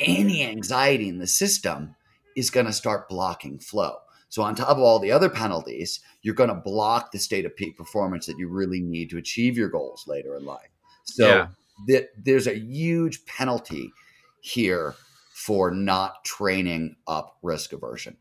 [0.00, 1.94] any anxiety in the system
[2.36, 3.96] is going to start blocking flow.
[4.28, 7.56] So on top of all the other penalties, you're going to block the state of
[7.56, 10.73] peak performance that you really need to achieve your goals later in life.
[11.04, 11.46] So Yeah.
[11.88, 13.92] that there's a huge penalty
[14.40, 14.94] here
[15.32, 18.16] for not training up risk aversion.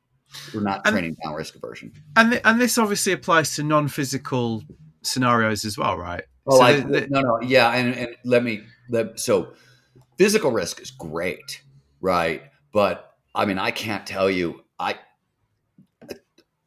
[0.54, 1.94] We're not And- training down risk aversion.
[2.16, 4.64] and th- and this obviously applies to non-physical
[5.04, 6.24] scenarios as well, right?
[6.48, 9.54] Oh, So I, the- the- no, no, yeah, and, and let me let so
[10.18, 11.62] physical risk is great,
[12.02, 12.44] right?
[12.74, 14.64] But I mean, I can't tell you.
[14.80, 14.96] I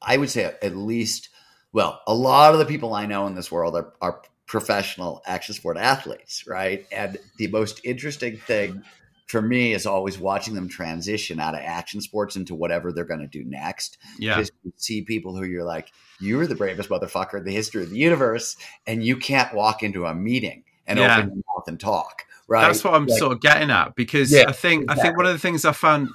[0.00, 1.30] I would say at least,
[1.72, 5.54] well, a lot of the people I know in this world are, are professional action
[5.54, 6.86] sport athletes, right?
[6.92, 8.82] And the most interesting thing
[9.26, 13.20] for me is always watching them transition out of action sports into whatever they're going
[13.20, 17.44] to do next yeah, just see people who you're like, you're the bravest motherfucker in
[17.44, 18.56] the history of the universe,
[18.86, 21.18] and you can't walk into a meeting and Yeah.
[21.18, 22.22] open your mouth and talk.
[22.48, 22.68] Right?
[22.68, 25.26] that's what I'm Like, sort of getting at because Yeah, I think I think one
[25.26, 26.08] of the things I found.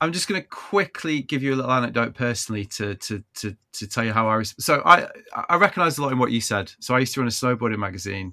[0.00, 3.86] I'm just going to quickly give you a little anecdote personally to to to to
[3.86, 4.54] tell you how I was.
[4.58, 5.08] So I
[5.48, 6.72] I recognise a lot in what you said.
[6.80, 8.32] So I used to run a snowboarding magazine,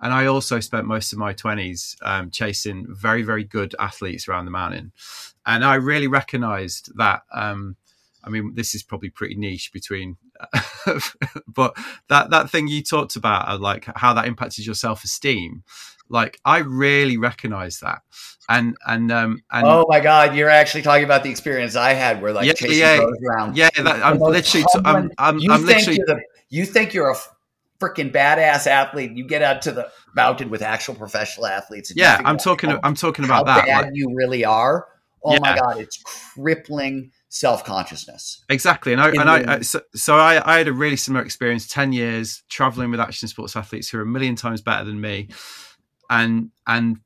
[0.00, 4.44] and I also spent most of my 20s um, chasing very very good athletes around
[4.44, 4.92] the mountain,
[5.46, 7.22] and I really recognised that.
[7.32, 7.76] Um,
[8.22, 10.16] I mean, this is probably pretty niche between,
[11.46, 11.76] but
[12.08, 15.62] that that thing you talked about, uh, like how that impacted your self esteem,
[16.08, 18.02] like I really recognise that,
[18.48, 22.22] and and um and oh my god, you're actually talking about the experience I had
[22.22, 23.56] where like Yeah, chasing yeah, around.
[23.56, 26.64] yeah, that, I'm The literally, t- I'm I'm, you I'm think literally, you're the, you
[26.64, 27.16] think you're a
[27.80, 29.12] freaking badass athlete.
[29.12, 31.92] You get out to the mountain with actual professional athletes.
[31.94, 32.76] yeah, I'm talking.
[32.82, 33.66] I'm talking about that.
[33.66, 34.86] Bad like, you really are.
[35.24, 35.38] Oh yeah.
[35.40, 36.00] my god, it's
[36.34, 38.44] crippling self consciousness.
[38.48, 41.66] Exactly, and I and I, I so, so I, I had a really similar experience.
[41.66, 45.28] Ten years traveling with action sports athletes who are a million times better than me,
[46.10, 46.98] and and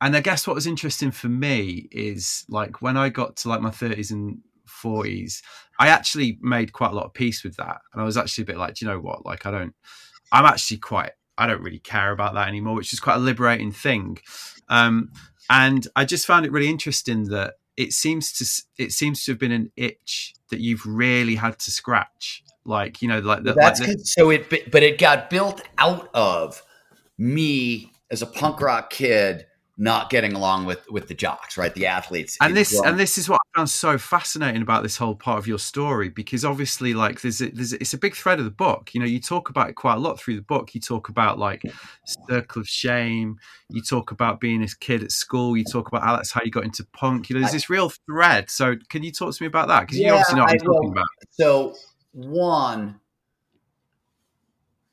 [0.00, 3.60] and I guess what was interesting for me is like when I got to like
[3.60, 5.42] my 30s and 40s,
[5.78, 7.80] I actually made quite a lot of peace with that.
[7.92, 9.24] And I was actually a bit like, you know what?
[9.24, 9.74] Like, I don't,
[10.32, 13.70] I'm actually quite, I don't really care about that anymore, which is quite a liberating
[13.70, 14.18] thing.
[14.68, 15.12] Um,
[15.48, 19.38] and I just found it really interesting that it seems to, it seems to have
[19.38, 22.42] been an itch that you've really had to scratch.
[22.64, 26.08] Like, you know, like the, that's like the, so it, but it got built out
[26.12, 26.60] of
[27.18, 29.46] me as a punk rock kid
[29.78, 31.74] not getting along with with the jocks, right?
[31.74, 32.36] The athletes.
[32.42, 35.46] And this and this is what I found so fascinating about this whole part of
[35.46, 38.50] your story because obviously, like, there's a, there's a, it's a big thread of the
[38.50, 38.90] book.
[38.92, 40.74] You know, you talk about it quite a lot through the book.
[40.74, 41.62] You talk about like
[42.28, 43.38] circle of shame.
[43.70, 45.56] You talk about being a kid at school.
[45.56, 47.30] You talk about Alex how you got into punk.
[47.30, 48.50] You know, there's this real thread.
[48.50, 49.80] So, can you talk to me about that?
[49.80, 51.06] Because yeah, you obviously know what I'm talking about.
[51.30, 51.74] So,
[52.12, 53.00] one,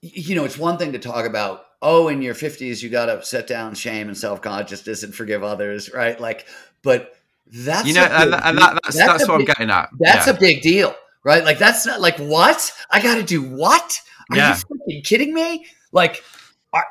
[0.02, 3.24] you know, it's one thing to talk about oh, in your 50s, you got to
[3.24, 6.20] set down shame and self consciousness and forgive others, right?
[6.20, 6.46] Like,
[6.84, 7.16] but
[7.52, 9.90] that's you know, and, and that, that's, that's, that's what big, I'm getting at.
[10.00, 10.34] That's yeah.
[10.34, 11.44] a big deal, right?
[11.44, 13.42] Like, that's not like what I got to do.
[13.42, 14.00] What
[14.32, 14.60] are yeah.
[14.88, 15.66] you kidding me?
[15.92, 16.24] Like,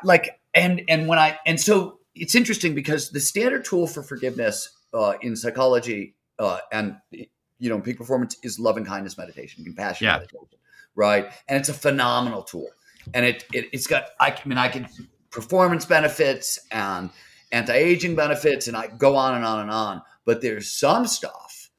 [0.02, 4.70] like, and and when I and so it's interesting because the standard tool for forgiveness
[4.92, 10.06] uh, in psychology uh, and you know peak performance is love and kindness meditation, compassion
[10.06, 10.14] yeah.
[10.14, 10.58] meditation,
[10.96, 11.30] right?
[11.46, 12.68] And it's a phenomenal tool
[13.14, 14.88] and it, it has got I mean I can
[15.30, 17.10] performance benefits and
[17.52, 20.02] anti-aging benefits and I go on and on and on.
[20.24, 21.70] But there's some stuff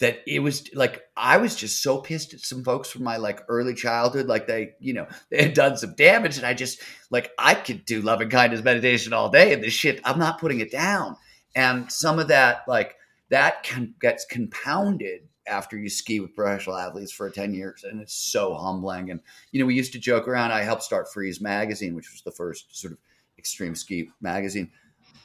[0.00, 3.42] that it was like I was just so pissed at some folks from my like
[3.48, 6.80] early childhood, like they, you know, they had done some damage, and I just
[7.10, 10.40] like I could do love and kindness meditation all day, and this shit I'm not
[10.40, 11.16] putting it down.
[11.54, 12.96] And some of that, like
[13.30, 18.14] that, can gets compounded after you ski with professional athletes for 10 years and it's
[18.14, 19.10] so humbling.
[19.10, 19.20] And
[19.52, 22.32] you know we used to joke around i helped start freeze magazine which was the
[22.32, 22.98] first sort of
[23.38, 24.70] extreme ski magazine.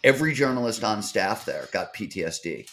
[0.03, 2.69] Every journalist on staff there got ptsd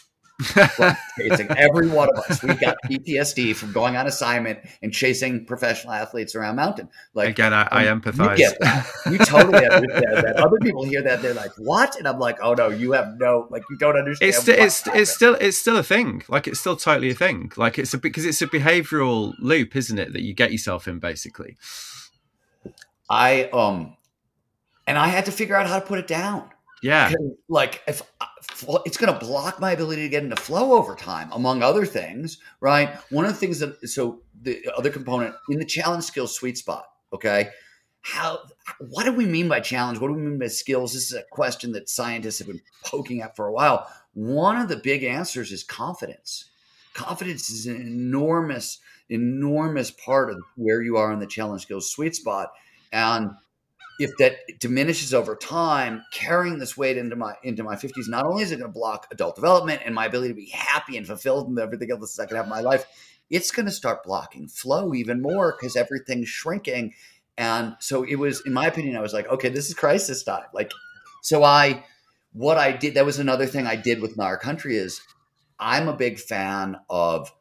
[1.57, 6.35] every one of us, we got PTSD from going on assignment and chasing professional athletes
[6.35, 6.89] around mountain.
[7.15, 8.37] Like again, I, I empathize.
[8.37, 10.35] You, you totally understand that.
[10.37, 13.47] Other people hear that, they're like, "What?" And I'm like, "Oh no, you have no
[13.49, 16.23] like, you don't understand." It's st- it's it's still it's still a thing.
[16.27, 17.51] Like it's still totally a thing.
[17.57, 20.13] Like it's a because it's a behavioral loop, isn't it?
[20.13, 21.57] That you get yourself in, basically.
[23.09, 23.97] I um,
[24.85, 26.49] and I had to figure out how to put it down.
[26.83, 27.11] Yeah.
[27.47, 28.01] Like if
[28.85, 32.39] it's going to block my ability to get into flow over time, among other things,
[32.61, 32.95] right?
[33.09, 36.85] One of the things that so the other component in the challenge skills sweet spot,
[37.13, 37.49] okay?
[38.01, 38.39] How
[38.79, 39.99] what do we mean by challenge?
[39.99, 40.93] What do we mean by skills?
[40.93, 43.87] This is a question that scientists have been poking at for a while.
[44.13, 46.45] One of the big answers is confidence.
[46.93, 48.79] Confidence is an enormous,
[49.09, 52.49] enormous part of where you are in the challenge skills sweet spot.
[52.91, 53.31] And
[53.99, 58.43] if that diminishes over time, carrying this weight into my into my 50s, not only
[58.43, 61.47] is it going to block adult development and my ability to be happy and fulfilled
[61.47, 62.85] and everything else I can have my life,
[63.29, 66.93] it's going to start blocking flow even more because everything's shrinking.
[67.37, 70.45] And so it was, in my opinion, I was like, okay, this is crisis time.
[70.53, 70.71] Like,
[71.21, 71.83] so I,
[72.33, 75.01] what I did, that was another thing I did with Gnar Country is
[75.59, 77.31] I'm a big fan of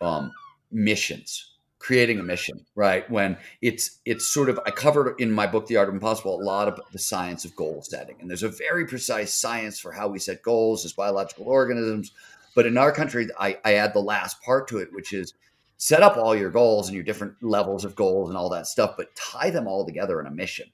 [0.00, 0.32] um,
[0.70, 3.08] missions creating a mission right?
[3.10, 6.42] When it's it's sort of i covered in my book the art of impossible a
[6.42, 8.16] lot of the science of goal setting.
[8.20, 12.12] And there's a very precise science for how we set goals as biological organisms.
[12.54, 15.34] But in Gnar Country i, I add the last part to it which is
[15.76, 18.94] set up all your goals and your different levels of goals and all that stuff
[18.96, 20.68] but tie them all together in a mission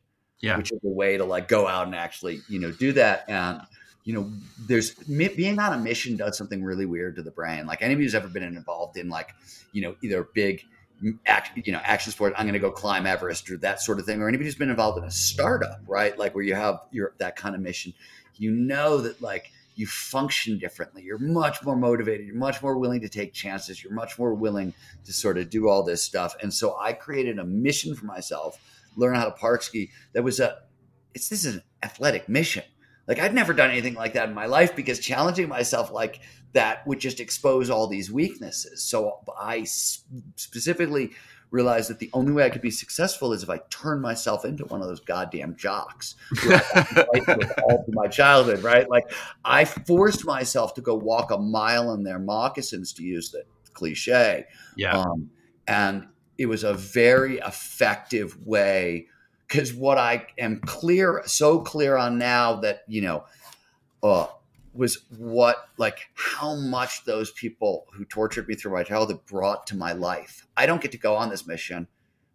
[0.44, 0.56] yeah.
[0.56, 3.24] which is a way to like go out and actually you know do that.
[3.28, 3.60] And
[4.04, 4.30] you know
[4.66, 7.66] there's being on a mission does something really weird to the brain.
[7.66, 9.34] Like anybody who's ever been involved in like
[9.72, 10.64] you know either big
[11.00, 12.34] you know, action sport.
[12.36, 14.20] I'm going to go climb Everest or that sort of thing.
[14.20, 16.18] Or anybody who's been involved in a startup, right?
[16.18, 17.92] Like where you have your that kind of mission,
[18.36, 21.02] you know that like you function differently.
[21.02, 22.26] You're much more motivated.
[22.26, 23.82] You're much more willing to take chances.
[23.82, 24.72] You're much more willing
[25.04, 26.36] to sort of do all this stuff.
[26.40, 28.58] And so I created a mission for myself,
[28.96, 29.90] learn how to park ski.
[30.12, 30.58] That was a,
[31.12, 32.62] it's this is an athletic mission.
[33.06, 36.20] Like I'd never done anything like that in my life because challenging myself like
[36.52, 38.82] that would just expose all these weaknesses.
[38.82, 41.10] So I specifically
[41.50, 44.64] realized that the only way I could be successful is if I turn myself into
[44.64, 48.88] one of those goddamn jocks all through my childhood, right?
[48.90, 49.12] Like
[49.44, 54.46] I forced myself to go walk a mile in their moccasins, to use the cliche.
[54.76, 54.98] Yeah.
[54.98, 55.30] Um,
[55.68, 59.06] and it was a very effective way
[59.46, 63.24] because what I am clear, so clear on now that you know,
[64.02, 64.26] uh,
[64.72, 69.76] was what like how much those people who tortured me through my childhood brought to
[69.76, 70.46] my life.
[70.56, 71.86] I don't get to go on this mission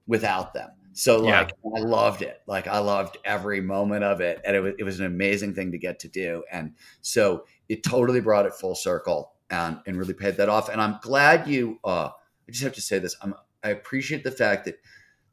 [0.08, 0.70] without them.
[0.94, 1.72] So like yeah.
[1.78, 2.42] I loved it.
[2.48, 5.72] Like I loved every moment of it, and it was it was an amazing thing
[5.72, 6.44] to get to do.
[6.52, 10.70] And so it totally brought it full circle and and really paid that off.
[10.70, 11.80] And I'm glad you.
[11.84, 12.10] uh
[12.48, 13.16] I just have to say this.
[13.22, 14.80] I'm I appreciate the fact that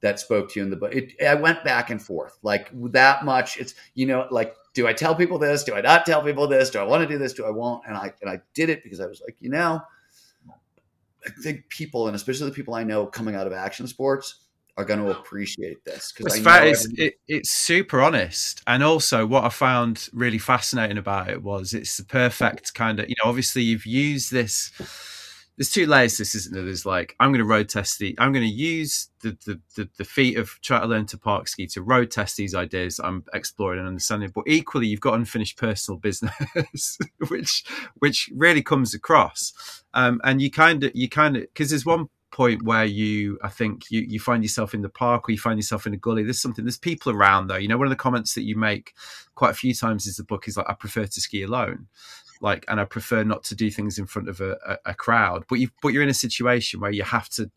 [0.01, 0.95] that spoke to you in the book.
[0.95, 3.57] It, I went back and forth like that much.
[3.57, 5.65] It's you know like do I tell people this?
[5.65, 6.71] Do I not tell people this?
[6.71, 7.33] Do I want to do this?
[7.33, 7.83] Do I won't?
[7.87, 9.81] And I and I did it because I was like you know
[11.27, 14.85] I think people and especially the people I know coming out of action sports are
[14.85, 20.09] going to appreciate this because it's, it, it's super honest and also what i found
[20.13, 24.31] really fascinating about it was it's the perfect kind of you know obviously you've used
[24.31, 24.71] this
[25.57, 26.65] there's two layers this isn't there?
[26.65, 29.89] There's like i'm going to road test the i'm going to use the, the the,
[29.97, 33.25] the feat of try to learn to park ski to road test these ideas i'm
[33.35, 34.31] exploring and understanding.
[34.35, 36.99] But equally you've got unfinished personal business
[37.29, 37.65] which
[37.99, 39.83] which really comes across.
[39.95, 43.49] Um, and you kind of you kind of because there's one point where you i
[43.49, 46.23] think you you find yourself in the park or you find yourself in a gully
[46.23, 47.57] there's something there's people around though.
[47.57, 48.93] You know one of the comments that you make
[49.35, 51.87] quite a few times is the book is like i prefer to ski alone
[52.41, 55.45] like and i prefer not to do things in front of a, a, crowd.
[55.49, 57.51] But you but you're in a situation where you have to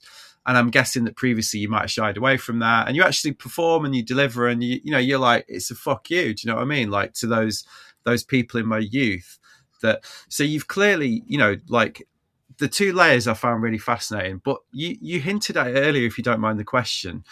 [0.46, 3.34] and i'm guessing that previously you might have shied away from that and you actually
[3.34, 6.34] perform and you deliver and you you know you're like it's a fuck you.
[6.34, 6.90] Do you know what i mean?
[6.90, 7.66] Like to those
[8.04, 9.38] those people in my youth
[9.82, 12.08] that so you've clearly you know like
[12.60, 14.42] the two layers I found really fascinating.
[14.44, 17.24] But you you hinted at earlier, if you don't mind the question,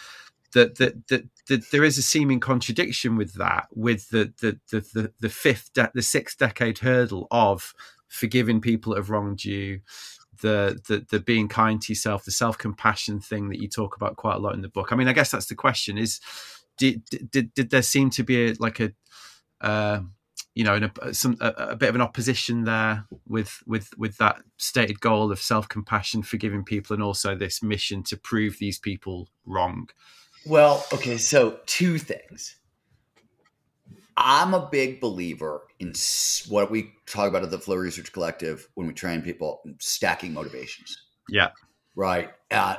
[0.52, 5.12] that that that, there is a seeming contradiction with that, with the the the the,
[5.20, 7.74] the fifth de- the sixth decade hurdle of
[8.08, 9.80] forgiving people that have wronged you.
[10.40, 14.14] The, the the being kind to yourself, the self compassion thing that you talk about
[14.14, 14.92] quite a lot in the book.
[14.92, 16.20] I mean, I guess that's the question: is
[16.76, 18.92] did did, did there seem to be a, like a
[19.60, 20.02] uh,
[20.54, 24.40] you know, a, some a, a, bit of an opposition there with with with that
[24.56, 29.28] stated goal of self compassion, forgiving people, and also this mission to prove these people
[29.46, 29.88] wrong.
[30.46, 32.56] Well, okay, so two things.
[34.16, 35.92] I'm a big believer in
[36.48, 41.00] what we talk about at the Flow Research Collective when we train people stacking motivations.
[41.28, 41.50] Yeah.
[41.94, 42.30] Right.
[42.50, 42.76] Uh,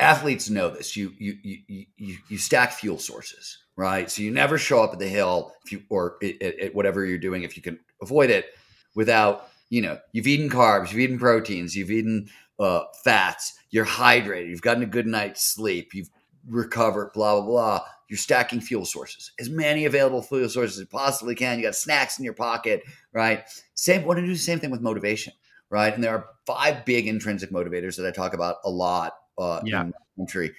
[0.00, 0.96] athletes know this.
[0.96, 4.10] You you you you you stack fuel sources right?
[4.10, 7.42] So you never show up at the hill if you or at, whatever you're doing
[7.42, 8.46] if you can avoid it
[8.94, 12.28] without you know you've eaten carbs, you've eaten proteins, you've eaten
[12.58, 16.10] uh, fats, you're hydrated, you've gotten a good night's sleep, you've
[16.48, 17.80] recovered, blah blah blah.
[18.08, 21.58] You're stacking fuel sources, as many available fuel sources as you possibly can.
[21.58, 22.82] You got snacks in your pocket,
[23.12, 23.44] right?
[23.74, 24.04] Same.
[24.04, 25.32] Want to do the same thing with motivation,
[25.70, 25.92] right?
[25.92, 29.82] And there are five big intrinsic motivators that I talk about a lot uh, yeah.
[29.82, 30.52] in the country.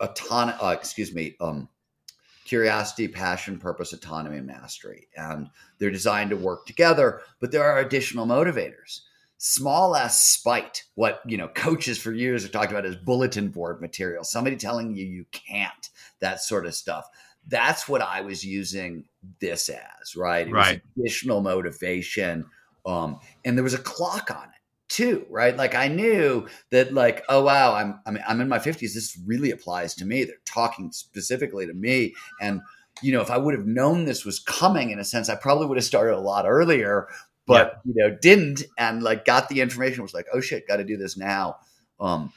[0.00, 0.54] A ton.
[0.60, 1.36] Uh, excuse me.
[1.40, 1.68] Um,
[2.44, 5.08] curiosity, passion, purpose, autonomy, and mastery.
[5.16, 9.00] And they're designed to work together, but there are additional motivators.
[9.44, 13.80] Small s spite, what you know, coaches for years have talked about as bulletin board
[13.80, 15.90] material, somebody telling you you can't,
[16.20, 17.08] that sort of stuff.
[17.48, 19.04] That's what I was using
[19.40, 20.46] this as, right?
[20.46, 20.80] It right.
[20.96, 22.46] additional motivation.
[22.86, 25.56] Um, and there was a clock on it too, right?
[25.56, 28.94] Like I knew that, like, oh wow, I'm I'm I'm in my fifties.
[28.94, 30.22] This really applies to me.
[30.22, 32.60] They're talking specifically to me, and
[33.02, 35.66] you know, if I would have known this was coming, in a sense, I probably
[35.66, 37.08] would have started a lot earlier.
[37.46, 37.92] But yeah.
[37.92, 40.02] you know, didn't, and like got the information.
[40.02, 41.56] Was like, oh shit, got to do this now.
[42.00, 42.32] Um,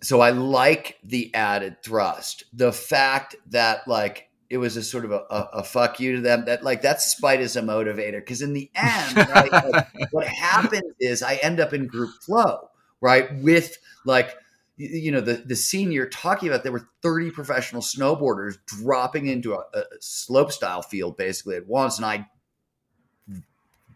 [0.00, 2.44] so I like the added thrust.
[2.52, 6.20] The fact that like it was a sort of a, a, a, fuck you to
[6.22, 10.26] them that like that spite is a motivator because in the end right, like, what
[10.26, 14.36] happens is i end up in group flow right with like
[14.76, 19.52] you know the the scene you're talking about there were 30 professional snowboarders dropping into
[19.54, 22.26] a, a slope style field basically at once and i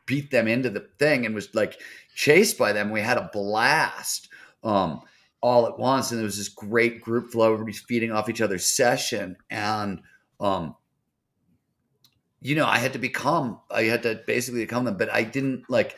[0.07, 1.81] beat them into the thing and was like
[2.15, 4.29] chased by them we had a blast
[4.65, 5.01] um
[5.41, 8.65] all at once and there was this great group flow everybody's feeding off each other's
[8.65, 10.01] session and
[10.41, 10.75] um,
[12.43, 15.71] you know, I had to become, I had to basically become them, but I didn't
[15.71, 15.97] like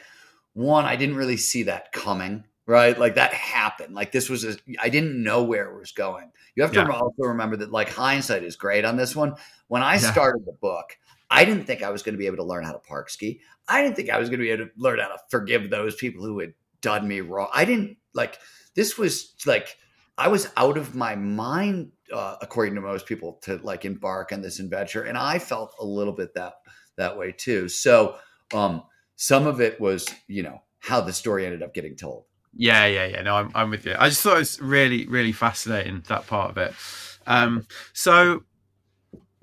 [0.52, 2.96] one, I didn't really see that coming, right?
[2.96, 3.94] Like that happened.
[3.94, 6.30] Like this was, I didn't know where it was going.
[6.54, 6.88] You have to yeah.
[6.88, 9.34] also remember that like hindsight is great on this one.
[9.68, 10.12] When I yeah.
[10.12, 10.96] started the book,
[11.30, 13.40] I didn't think I was going to be able to learn how to park ski.
[13.68, 15.96] I didn't think I was going to be able to learn how to forgive those
[15.96, 17.48] people who had done me wrong.
[17.52, 18.38] I didn't like,
[18.74, 19.76] this was like,
[20.16, 24.42] I was out of my mind uh, according to most people, to like embark on
[24.42, 25.02] this adventure.
[25.02, 26.54] And I felt a little bit that
[26.96, 27.68] that way too.
[27.68, 28.16] So
[28.52, 28.82] um,
[29.16, 32.24] some of it was, you know, how the story ended up getting told.
[32.56, 33.22] Yeah, yeah, yeah.
[33.22, 33.96] No, I'm, I'm with you.
[33.98, 36.74] I just thought it was really, really fascinating that part of it.
[37.26, 38.44] Um, so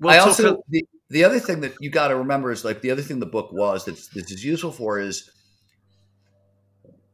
[0.00, 2.90] we'll I also the, the other thing that you got to remember is like the
[2.90, 5.30] other thing the book was that this is useful for is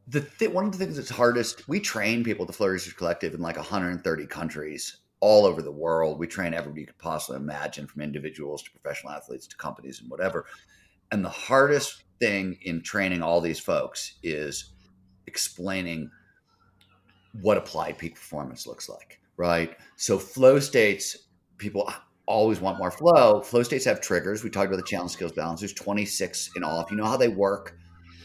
[0.07, 1.67] the th- one of the things that's hardest.
[1.67, 5.71] We train people at the Flow Research Collective in like 130 countries all over the
[5.71, 6.17] world.
[6.17, 10.09] We train everybody you could possibly imagine, from individuals to professional athletes to companies and
[10.09, 10.45] whatever.
[11.11, 14.71] And the hardest thing in training all these folks is
[15.27, 16.09] explaining
[17.41, 19.75] what applied peak performance looks like, right?
[19.97, 21.17] So flow states,
[21.57, 21.91] people
[22.29, 23.41] always want more flow.
[23.41, 24.43] Flow states have triggers.
[24.43, 25.59] We talked about the challenge skills balance.
[25.59, 26.79] There's 26 in all.
[26.79, 27.75] If you know how they work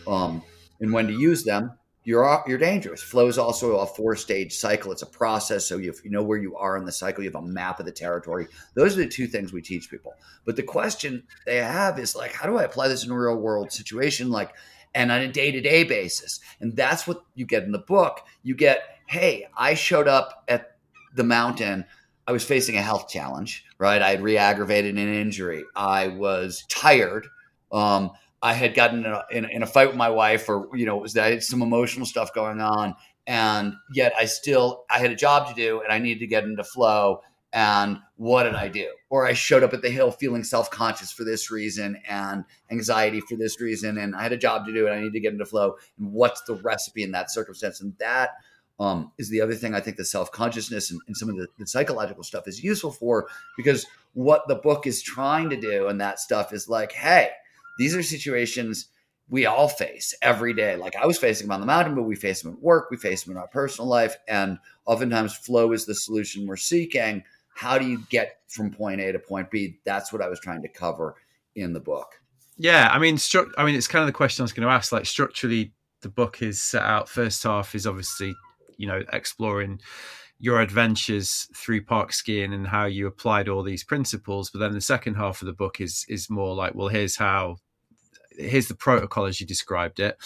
[0.06, 0.42] um,
[0.80, 1.72] and when to use them,
[2.04, 3.02] you're you're dangerous.
[3.02, 4.92] Flow is also a four stage cycle.
[4.92, 5.66] It's a process.
[5.66, 7.86] So if you know where you are in the cycle, you have a map of
[7.86, 8.46] the territory.
[8.74, 10.12] Those are the two things we teach people.
[10.44, 13.36] But the question they have is like, how do I apply this in a real
[13.36, 14.52] world situation, like,
[14.94, 16.40] and on a day to day basis?
[16.60, 18.20] And that's what you get in the book.
[18.42, 20.76] You get, hey, I showed up at
[21.14, 21.86] the mountain.
[22.26, 24.00] I was facing a health challenge, right?
[24.00, 25.64] I had re-aggravated an injury.
[25.76, 27.26] I was tired.
[27.70, 28.12] Um,
[28.42, 30.96] I had gotten in a, in, in a, fight with my wife, or you know,
[30.96, 32.94] was that I had some emotional stuff going on,
[33.26, 36.44] and yet I still I had a job to do, and I needed to get
[36.44, 37.20] into flow.
[37.54, 38.92] And what did I do?
[39.10, 43.20] Or I showed up at the hill feeling self conscious for this reason and anxiety
[43.20, 45.32] for this reason, and I had a job to do, and I need to get
[45.32, 45.76] into flow.
[45.98, 47.80] And what's the recipe in that circumstance?
[47.80, 48.30] And that
[48.80, 51.46] um, is the other thing I think the self consciousness and, and, some of the,
[51.58, 56.00] the, psychological stuff is useful for because what the book is trying to do and
[56.00, 57.30] that stuff is like, hey,
[57.78, 58.88] these are situations
[59.28, 60.76] we all face every day.
[60.76, 62.96] Like I was facing them on the mountain, but we face them at work, we
[62.96, 64.16] face them in our personal life.
[64.28, 67.22] And oftentimes, flow is the solution we're seeking.
[67.54, 69.78] How do you get from point A to point B?
[69.84, 71.14] That's what I was trying to cover
[71.54, 72.20] in the book.
[72.56, 74.72] Yeah, I mean, stru- I mean, it's kind of the question I was going to
[74.72, 74.92] ask.
[74.92, 75.72] Like structurally,
[76.02, 77.08] the book is set out.
[77.08, 78.34] First half is obviously,
[78.76, 79.80] you know, exploring
[80.38, 84.50] your adventures through park skiing and how you applied all these principles.
[84.50, 87.56] But then the second half of the book is is more like, well, here's how
[88.36, 90.16] here's the protocol as you described it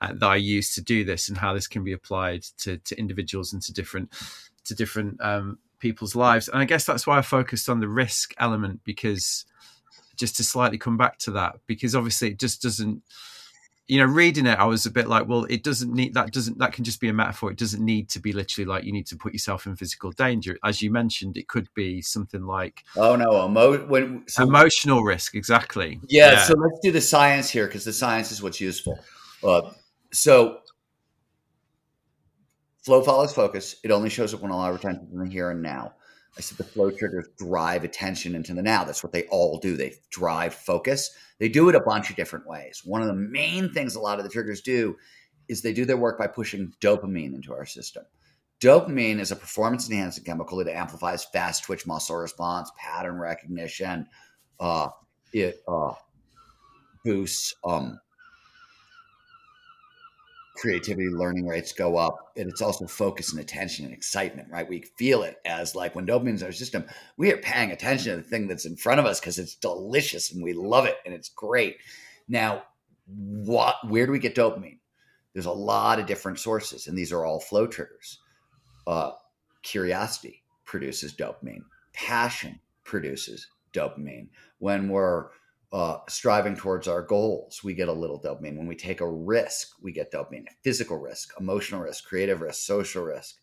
[0.00, 2.98] uh, that I use to do this, and how this can be applied to to
[2.98, 4.12] individuals and to different
[4.64, 6.48] to different um, people's lives.
[6.48, 9.44] And I guess that's why I focused on the risk element because
[10.16, 13.02] just to slightly come back to that, because obviously it just doesn't
[13.88, 16.30] you know, reading it, I was a bit like, well, it doesn't need that.
[16.30, 17.50] Doesn't that can just be a metaphor?
[17.50, 20.58] It doesn't need to be literally like you need to put yourself in physical danger.
[20.62, 25.34] As you mentioned, it could be something like oh no, emo- when, so, emotional risk,
[25.34, 25.98] exactly.
[26.06, 28.98] Yeah, yeah, So let's do the science here because the science is what's useful.
[29.42, 29.70] Uh,
[30.12, 30.58] so
[32.82, 33.76] flow follows focus.
[33.84, 35.94] It only shows up when a lot of attention in the here and now.
[36.38, 38.84] I said the flow triggers drive attention into the now.
[38.84, 39.76] That's what they all do.
[39.76, 41.10] They drive focus.
[41.40, 42.82] They do it a bunch of different ways.
[42.84, 44.96] One of the main things a lot of the triggers do
[45.48, 48.04] is they do their work by pushing dopamine into our system.
[48.60, 50.58] Dopamine is a performance enhancing chemical.
[50.58, 54.06] that amplifies fast twitch muscle response, pattern recognition.
[54.60, 54.88] Uh,
[55.32, 55.92] it uh,
[57.04, 57.98] boosts um,
[60.58, 64.68] creativity learning rates go up and it's also focus and attention and excitement right?
[64.68, 66.84] We feel it as like when dopamine's our system
[67.16, 70.32] we are paying attention to the thing that's in front of us because it's delicious
[70.32, 71.76] and we love it and it's great.
[72.28, 72.64] Now
[73.06, 74.78] what where do we get dopamine?
[75.32, 78.18] There's a lot of different sources and these are all flow triggers.
[78.86, 79.12] Uh,
[79.62, 81.62] curiosity produces dopamine.
[81.92, 84.28] Passion produces dopamine.
[84.58, 85.28] When we're
[85.72, 88.56] uh, striving towards our goals, we get a little dopamine.
[88.56, 90.46] When we take a risk, we get dopamine.
[90.62, 93.36] Physical risk, emotional risk, creative risk, social risk,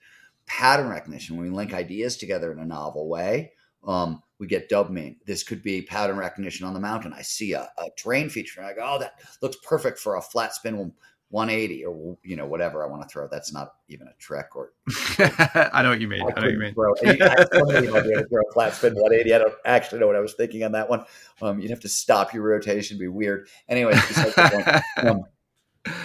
[0.48, 1.38] pattern recognition.
[1.38, 3.52] When we link ideas together in a novel way,
[3.88, 5.18] um, we get dopamine.
[5.26, 7.14] This could be pattern recognition on the mountain.
[7.14, 10.22] I see a, a terrain feature and I go, oh, that looks perfect for a
[10.22, 10.94] flat spin
[11.30, 13.28] 180 or you know whatever I want to throw.
[13.28, 14.74] That's not even a trick or.
[15.74, 16.22] I know what you mean.
[16.22, 16.74] I, I know what you mean.
[16.74, 19.34] Throw, I throw a flat spin 180.
[19.34, 21.06] I don't actually know what I was thinking on that one.
[21.42, 23.48] Um, you'd have to stop your rotation, be weird.
[23.68, 23.94] Anyway,
[24.98, 25.24] um,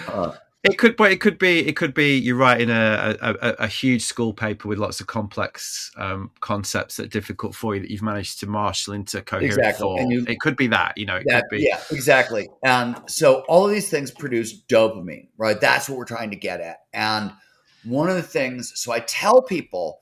[0.07, 0.31] uh,
[0.63, 1.67] it could, but it could be.
[1.67, 2.19] It could be.
[2.19, 7.05] You're writing a, a, a huge school paper with lots of complex um, concepts that
[7.05, 9.81] are difficult for you that you've managed to marshal into coherent exactly.
[9.81, 10.11] thought.
[10.11, 10.99] You, it could be that.
[10.99, 11.63] You know, it that, could be.
[11.63, 12.47] Yeah, exactly.
[12.63, 15.59] And so all of these things produce dopamine, right?
[15.59, 16.81] That's what we're trying to get at.
[16.93, 17.31] And
[17.83, 19.99] one of the things, so I tell people,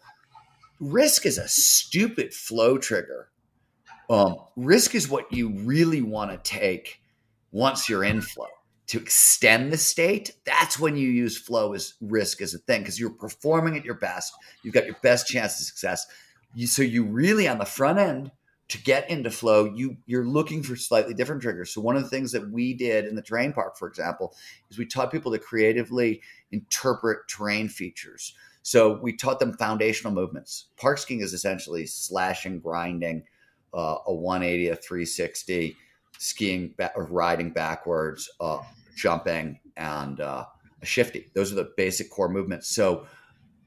[0.82, 3.30] risk is a stupid flow trigger.
[4.10, 7.02] Um, risk is what you really want to take
[7.52, 8.48] once you're in flow
[8.90, 13.00] to extend the state, that's when you use flow as risk as a thing because
[13.00, 14.34] you're performing at your best.
[14.64, 16.08] You've got your best chance of success.
[16.56, 18.32] You, so you really on the front end
[18.70, 21.72] to get into flow, you you're looking for slightly different triggers.
[21.72, 24.34] So one of the things that we did in the terrain park, for example,
[24.72, 26.22] is we taught people to creatively
[26.52, 28.34] interpret terrain features.
[28.64, 30.66] So we taught them foundational movements.
[30.78, 33.24] Park skiing is essentially slashing, grinding,
[33.72, 35.76] uh, a 180, a 360,
[36.18, 38.62] skiing ba- or riding backwards, uh,
[39.00, 40.46] jumping, and uh,
[40.82, 41.32] a shifty.
[41.34, 42.74] Those are the basic core movements.
[42.74, 43.06] So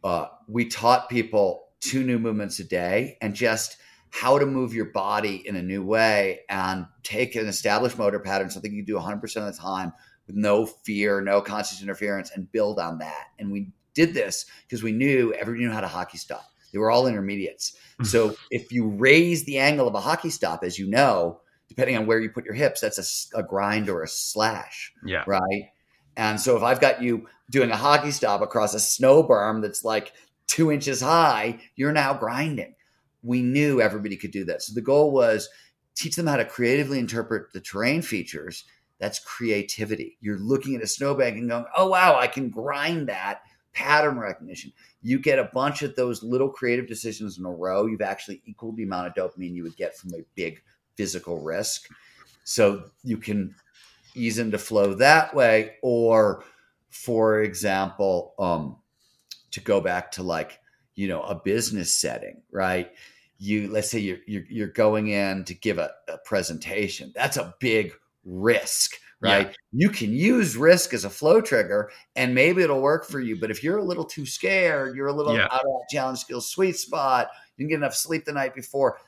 [0.04, 3.76] uh, we taught people two new movements a day and just
[4.10, 8.50] how to move your body in a new way and take an established motor pattern,
[8.50, 9.92] something you do 100% of the time
[10.26, 13.28] with no fear, no conscious interference, and build on that.
[13.38, 16.44] And we did this because we knew everybody knew how to hockey stop.
[16.72, 17.76] They were all intermediates.
[17.98, 18.04] Hmm.
[18.04, 21.40] so if you raise the angle of a hockey stop, as you know,
[21.72, 24.92] depending on where you put your hips, that's a, a grind or a slash.
[25.06, 25.24] Yeah.
[25.26, 25.70] Right.
[26.18, 29.84] And so if I've got you doing a hockey stop across a snow berm that's
[29.84, 30.12] like
[30.46, 32.74] two inches high, you're now grinding.
[33.22, 34.60] We knew everybody could do that.
[34.60, 35.48] So the goal was
[35.94, 38.64] teach them how to creatively interpret the terrain features.
[38.98, 40.18] That's creativity.
[40.20, 43.40] You're looking at a snowbank and going, oh, wow, I can grind that
[43.72, 44.72] pattern recognition.
[45.00, 48.76] You get a bunch of those little creative decisions in a row, you've actually equaled
[48.76, 50.62] the amount of dopamine you would get from a big
[51.02, 51.88] physical risk.
[52.44, 53.56] So you can
[54.14, 55.74] ease into flow that way.
[55.82, 56.44] Or,
[56.90, 58.76] for example, um,
[59.50, 60.60] to go back to like,
[60.94, 62.92] you know, a business setting, right?
[63.38, 67.12] You let's say you're you're, you're going in to give a, a presentation.
[67.16, 67.92] That's a big
[68.24, 69.46] risk right?
[69.46, 69.54] Yeah.
[69.72, 73.38] You can use risk as a flow trigger and maybe it'll work for you.
[73.38, 75.44] But if you're a little too scared, you're a little yeah.
[75.44, 78.98] out of that challenge skills sweet spot, you didn't get enough sleep the night before,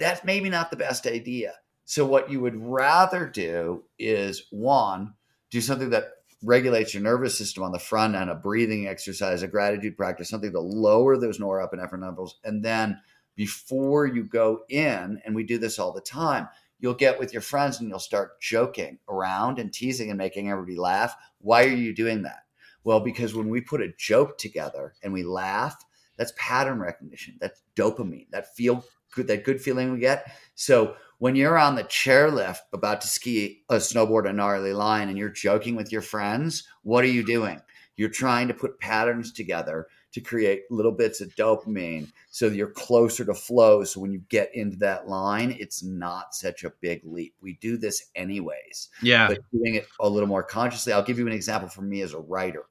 [0.00, 1.54] that's maybe not the best idea.
[1.84, 5.14] So, what you would rather do is one,
[5.50, 6.04] do something that
[6.42, 10.52] regulates your nervous system on the front end, a breathing exercise, a gratitude practice, something
[10.52, 12.40] to lower those norepinephrine levels.
[12.44, 12.98] And then
[13.36, 16.48] before you go in, and we do this all the time,
[16.78, 20.76] you'll get with your friends and you'll start joking around and teasing and making everybody
[20.76, 21.14] laugh.
[21.40, 22.44] Why are you doing that?
[22.84, 25.76] Well, because when we put a joke together and we laugh,
[26.16, 27.36] that's pattern recognition.
[27.40, 28.30] That's dopamine.
[28.30, 30.32] That feel good, that good feeling we get.
[30.54, 35.18] So when you're on the chairlift about to ski a snowboard a gnarly line and
[35.18, 37.60] you're joking with your friends, what are you doing?
[37.96, 43.24] You're trying to put patterns together to create little bits of dopamine so you're closer
[43.24, 43.84] to flow.
[43.84, 47.34] So when you get into that line, it's not such a big leap.
[47.40, 48.88] We do this anyways.
[49.02, 49.28] Yeah.
[49.28, 50.92] But doing it a little more consciously.
[50.92, 52.64] I'll give you an example for me as a writer.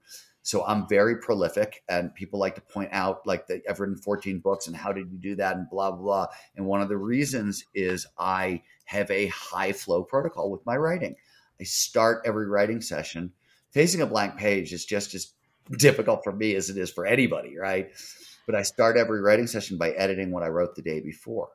[0.50, 4.40] So I'm very prolific, and people like to point out like that I've written 14
[4.40, 6.28] books, and how did you do that, and blah blah blah.
[6.56, 11.16] And one of the reasons is I have a high flow protocol with my writing.
[11.62, 13.32] I start every writing session
[13.70, 15.34] facing a blank page is just as
[15.78, 17.92] difficult for me as it is for anybody, right?
[18.48, 21.50] But I start every writing session by editing what I wrote the day before.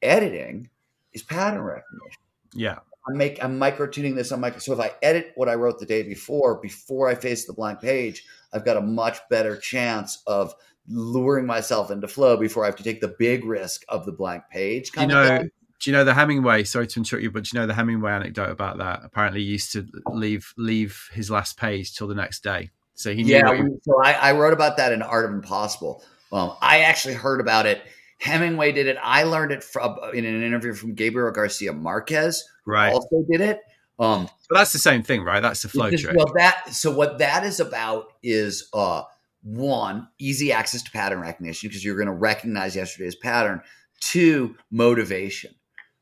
[0.00, 0.70] Editing
[1.12, 2.22] is pattern recognition.
[2.54, 2.78] Yeah.
[3.08, 4.60] I'm make I'm micro tuning this on micro.
[4.60, 7.80] So if I edit what I wrote the day before, before I face the blank
[7.80, 10.54] page, I've got a much better chance of
[10.88, 14.44] luring myself into flow before I have to take the big risk of the blank
[14.50, 14.90] page.
[14.96, 15.42] you know,
[15.80, 16.64] do you know the Hemingway?
[16.64, 19.00] Sorry to interrupt you, but do you know the Hemingway anecdote about that?
[19.02, 22.70] Apparently, he used to leave leave his last page till the next day.
[22.94, 23.62] So he yeah.
[23.82, 26.04] so I, I, wrote about that in Art of Impossible.
[26.32, 27.82] Um, I actually heard about it.
[28.18, 28.98] Hemingway did it.
[29.02, 32.92] I learned it from in an interview from Gabriel Garcia Marquez, right.
[32.92, 33.60] also did it.
[33.98, 35.40] Um, but that's the same thing, right?
[35.40, 36.16] That's the flow trick.
[36.16, 39.02] Well, that so what that is about is uh,
[39.42, 43.60] one easy access to pattern recognition because you're going to recognize yesterday's pattern.
[44.00, 45.54] Two, motivation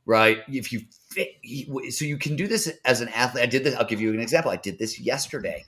[0.09, 0.39] right?
[0.49, 0.81] If you
[1.11, 1.29] fit,
[1.93, 3.45] so you can do this as an athlete.
[3.45, 3.77] I did this.
[3.77, 4.51] I'll give you an example.
[4.51, 5.65] I did this yesterday.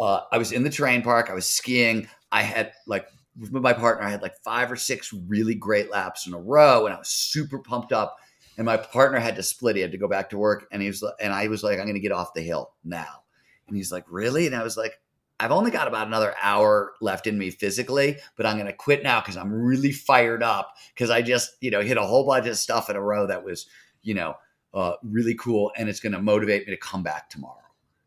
[0.00, 1.28] Uh, I was in the terrain park.
[1.28, 2.08] I was skiing.
[2.30, 4.06] I had like with my partner.
[4.06, 7.08] I had like five or six really great laps in a row, and I was
[7.08, 8.16] super pumped up.
[8.56, 9.76] And my partner had to split.
[9.76, 11.86] He had to go back to work, and he was and I was like, "I'm
[11.86, 13.24] going to get off the hill now."
[13.66, 15.00] And he's like, "Really?" And I was like,
[15.40, 19.02] I've only got about another hour left in me physically, but I'm going to quit
[19.02, 22.46] now because I'm really fired up because I just, you know, hit a whole bunch
[22.46, 23.66] of stuff in a row that was,
[24.02, 24.36] you know,
[24.72, 25.72] uh, really cool.
[25.76, 27.56] And it's going to motivate me to come back tomorrow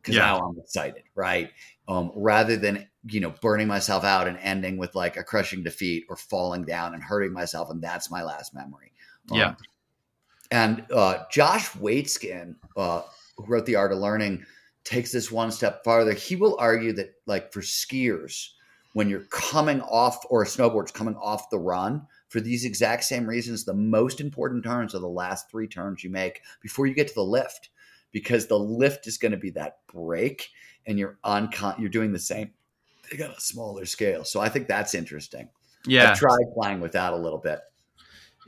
[0.00, 0.22] because yeah.
[0.22, 1.50] now I'm excited, right?
[1.86, 6.06] Um, rather than, you know, burning myself out and ending with like a crushing defeat
[6.08, 7.68] or falling down and hurting myself.
[7.70, 8.92] And that's my last memory.
[9.30, 9.54] Um, yeah.
[10.50, 13.02] And uh, Josh Waitzkin, uh,
[13.36, 14.44] who wrote The Art of Learning,
[14.84, 16.12] takes this one step farther.
[16.12, 18.48] He will argue that, like for skiers,
[18.94, 23.26] when you're coming off or a snowboard's coming off the run, for these exact same
[23.26, 27.08] reasons, the most important turns are the last three turns you make before you get
[27.08, 27.70] to the lift,
[28.12, 30.50] because the lift is going to be that break,
[30.86, 32.50] and you're on you're doing the same.
[33.10, 35.48] They got a smaller scale, so I think that's interesting.
[35.86, 37.60] Yeah, I tried playing with that a little bit.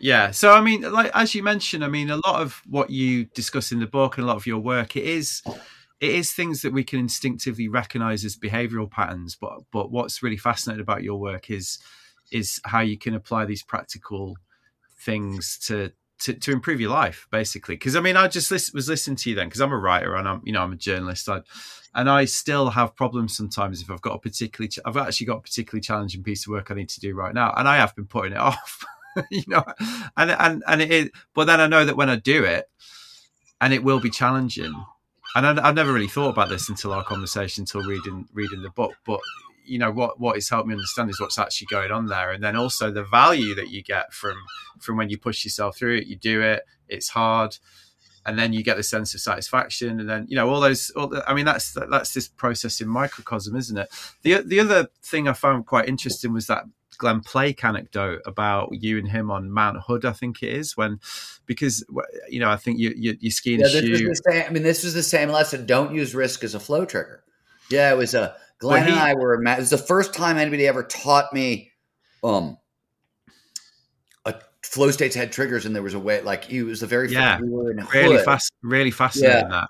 [0.00, 0.30] Yeah.
[0.30, 3.70] So I mean, like as you mentioned, I mean, a lot of what you discuss
[3.70, 5.42] in the book and a lot of your work, it is
[6.00, 9.36] it is things that we can instinctively recognize as behavioral patterns.
[9.36, 11.78] But but what's really fascinating about your work is
[12.32, 14.36] is how you can apply these practical
[15.00, 17.74] things to to, to improve your life, basically.
[17.74, 20.14] Because I mean, I just list, was listening to you then because I'm a writer
[20.14, 21.28] and I'm you know I'm a journalist.
[21.28, 21.42] I,
[21.94, 25.42] and I still have problems sometimes if I've got a particularly I've actually got a
[25.42, 28.06] particularly challenging piece of work I need to do right now, and I have been
[28.06, 28.82] putting it off.
[29.30, 29.64] you know,
[30.16, 31.12] and and and it.
[31.34, 32.66] But then I know that when I do it,
[33.60, 34.74] and it will be challenging.
[35.36, 38.70] And I, I've never really thought about this until our conversation, until reading reading the
[38.70, 38.94] book.
[39.04, 39.20] But
[39.64, 42.42] you know what what has helped me understand is what's actually going on there, and
[42.42, 44.36] then also the value that you get from
[44.80, 46.06] from when you push yourself through it.
[46.06, 46.62] You do it.
[46.88, 47.56] It's hard
[48.26, 51.06] and then you get the sense of satisfaction and then you know all those all
[51.08, 53.88] the, i mean that's that's this process in microcosm isn't it
[54.22, 56.64] the the other thing i found quite interesting was that
[57.00, 61.00] Glenn Plake anecdote about you and him on Mount Hood, I think it is, when
[61.46, 61.82] because
[62.28, 64.84] you know I think you you, you skiing yeah, this the same, I mean, this
[64.84, 65.64] was the same lesson.
[65.64, 67.24] Don't use risk as a flow trigger.
[67.70, 69.42] Yeah, it was a Glenn he, and I were.
[69.42, 71.72] It was the first time anybody ever taught me.
[72.22, 72.58] Um,
[74.26, 76.20] a flow states had triggers, and there was a way.
[76.20, 79.60] Like he was the very yeah, first, we were in really fast, really fascinating yeah.
[79.62, 79.68] that.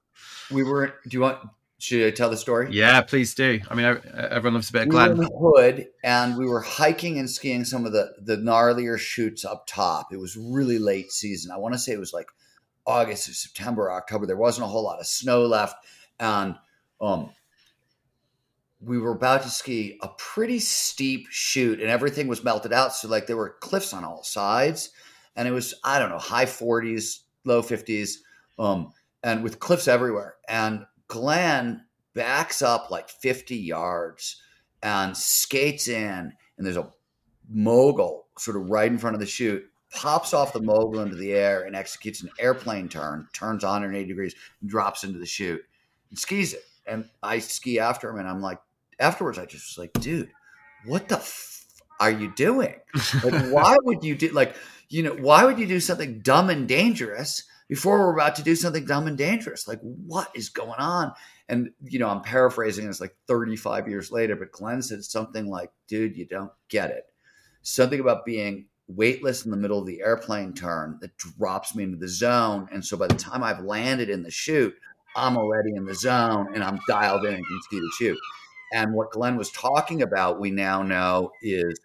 [0.50, 0.94] We were.
[1.06, 1.38] Do you want?
[1.80, 2.68] Should I tell the story?
[2.72, 3.58] Yeah, please do.
[3.70, 5.16] I mean, everyone loves a bit of Glenn.
[5.16, 9.66] We Hood, and we were hiking and skiing some of the the gnarlier chutes up
[9.66, 10.12] top.
[10.12, 11.50] It was really late season.
[11.50, 12.28] I want to say it was like
[12.86, 14.26] August or September, October.
[14.26, 15.74] There wasn't a whole lot of snow left,
[16.18, 16.56] and
[17.00, 17.30] um,
[18.82, 22.92] we were about to ski a pretty steep chute, and everything was melted out.
[22.92, 24.90] So like there were cliffs on all sides,
[25.34, 28.22] and it was I don't know high forties, low fifties,
[28.58, 31.84] um, and with cliffs everywhere, and Glenn
[32.14, 34.40] backs up like 50 yards
[34.82, 36.90] and skates in, and there's a
[37.48, 41.32] mogul sort of right in front of the chute, pops off the mogul into the
[41.32, 44.34] air and executes an airplane turn, turns 180 degrees,
[44.64, 45.62] drops into the chute,
[46.10, 46.62] and skis it.
[46.86, 48.60] And I ski after him, and I'm like,
[48.98, 50.30] afterwards, I just was like, dude,
[50.86, 51.66] what the f-
[51.98, 52.76] are you doing?
[53.24, 54.54] Like, why would you do like,
[54.88, 57.42] you know, why would you do something dumb and dangerous?
[57.70, 59.68] Before we're about to do something dumb and dangerous.
[59.68, 61.12] Like, what is going on?
[61.48, 65.70] And, you know, I'm paraphrasing it's like 35 years later, but Glenn said something like,
[65.86, 67.04] dude, you don't get it.
[67.62, 71.96] Something about being weightless in the middle of the airplane turn that drops me into
[71.96, 72.68] the zone.
[72.72, 74.74] And so by the time I've landed in the chute,
[75.14, 78.18] I'm already in the zone and I'm dialed in and can see the chute.
[78.72, 81.78] And what Glenn was talking about, we now know is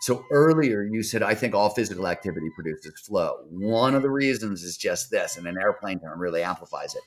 [0.00, 3.38] so earlier you said, I think all physical activity produces flow.
[3.50, 7.02] One of the reasons is just this, and an airplane term really amplifies it.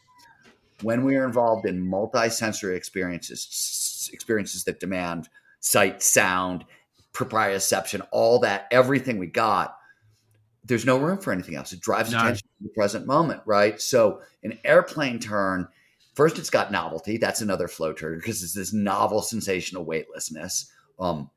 [0.82, 5.30] When we are involved in multi-sensory experiences, experiences that demand
[5.60, 6.66] sight, sound,
[7.14, 9.78] proprioception, all that, everything we got,
[10.64, 11.72] there's no room for anything else.
[11.72, 12.20] It drives no.
[12.20, 13.80] attention to the present moment, right?
[13.80, 15.68] So an airplane turn,
[16.16, 17.18] first it's got novelty.
[17.18, 20.72] That's another flow trigger because it's this novel sensational weightlessness.
[21.00, 21.30] Um,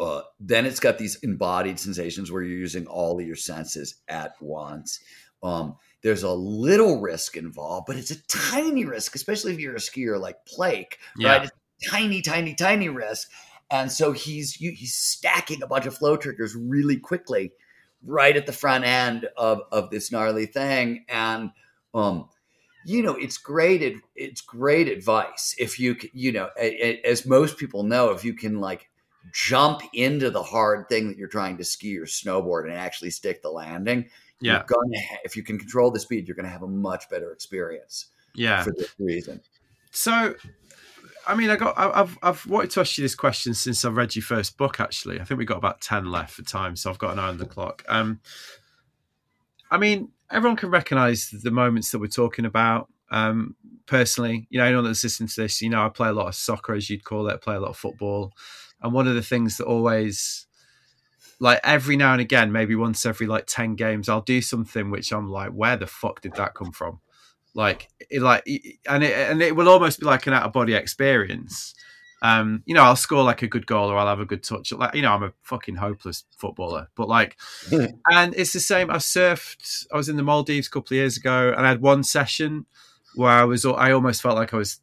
[0.00, 4.32] uh, then it's got these embodied sensations where you're using all of your senses at
[4.40, 4.98] once.
[5.42, 9.78] Um, there's a little risk involved, but it's a tiny risk, especially if you're a
[9.78, 11.32] skier like Plake, yeah.
[11.32, 11.42] right?
[11.44, 13.30] It's tiny, tiny, tiny risk.
[13.70, 17.52] And so he's he's stacking a bunch of flow triggers really quickly,
[18.02, 21.04] right at the front end of of this gnarly thing.
[21.08, 21.50] And
[21.94, 22.28] um,
[22.84, 23.96] you know, it's great.
[24.16, 26.48] It's great advice if you you know,
[27.04, 28.89] as most people know, if you can like
[29.32, 33.42] jump into the hard thing that you're trying to ski or snowboard and actually stick
[33.42, 34.08] the landing,
[34.40, 34.62] yeah.
[34.68, 38.06] ha- if you can control the speed, you're gonna have a much better experience.
[38.34, 39.40] Yeah, for this reason.
[39.90, 40.34] So,
[41.26, 44.14] I mean, I got I've I've wanted to ask you this question since I've read
[44.14, 44.80] your first book.
[44.80, 47.28] Actually, I think we've got about ten left for time, so I've got an eye
[47.28, 47.84] on the clock.
[47.88, 48.20] Um,
[49.70, 52.88] I mean, everyone can recognise the moments that we're talking about.
[53.12, 53.56] Um,
[53.86, 56.34] personally, you know, anyone that's listening to this, you know, I play a lot of
[56.34, 57.34] soccer, as you'd call it.
[57.34, 58.32] I play a lot of football.
[58.82, 60.46] And one of the things that always
[61.40, 65.10] like every now and again, maybe once every like 10 games, I'll do something which
[65.10, 67.00] I'm like, where the fuck did that come from?
[67.54, 68.46] Like, it, like,
[68.86, 71.74] and it, and it will almost be like an out of body experience.
[72.22, 74.70] Um, you know, I'll score like a good goal or I'll have a good touch.
[74.70, 77.38] Like, you know, I'm a fucking hopeless footballer, but like,
[77.72, 78.90] and it's the same.
[78.90, 81.80] I surfed, I was in the Maldives a couple of years ago and I had
[81.80, 82.66] one session
[83.14, 84.80] where I was, I almost felt like I was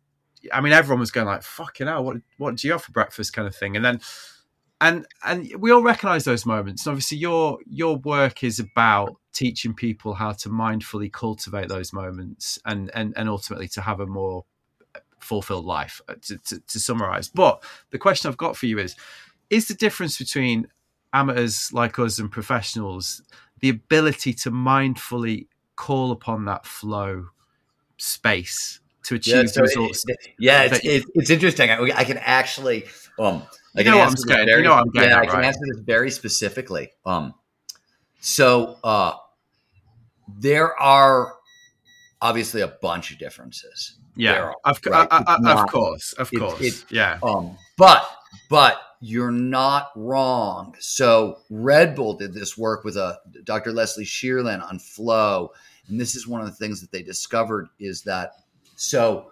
[0.53, 3.33] I mean, everyone was going like, "Fucking hell, what what do you have for breakfast?"
[3.33, 4.01] kind of thing, and then
[4.81, 6.85] and and we all recognize those moments.
[6.85, 12.59] And obviously, your your work is about teaching people how to mindfully cultivate those moments,
[12.65, 14.45] and and and ultimately to have a more
[15.19, 16.01] fulfilled life.
[16.07, 18.95] Uh, to, to, to summarize, but the question I've got for you is:
[19.49, 20.67] Is the difference between
[21.13, 23.21] amateurs like us and professionals
[23.59, 27.27] the ability to mindfully call upon that flow
[27.97, 30.03] space to achieve Yeah, so results.
[30.07, 31.69] it- yeah, it's, it's, it's interesting.
[31.71, 32.85] I, I can actually,
[33.19, 33.43] um,
[33.75, 34.45] I You can know I'm answer this.
[34.47, 35.45] You know I'm yeah, I can right?
[35.45, 36.91] answer this very specifically.
[37.05, 37.33] Um,
[38.19, 39.13] so uh,
[40.39, 41.33] there are
[42.21, 43.97] obviously a bunch of differences.
[44.15, 45.07] yeah, are, of, right?
[45.11, 48.09] I- I- I- not- of course, of it- course, it- yeah, Um, but
[48.49, 50.75] but you're not wrong.
[50.79, 53.71] So Red Bull did this work with a Dr.
[53.71, 55.51] Leslie Sherlin on flow,
[55.87, 58.31] and this is one of the things that they discovered is that
[58.77, 59.31] so.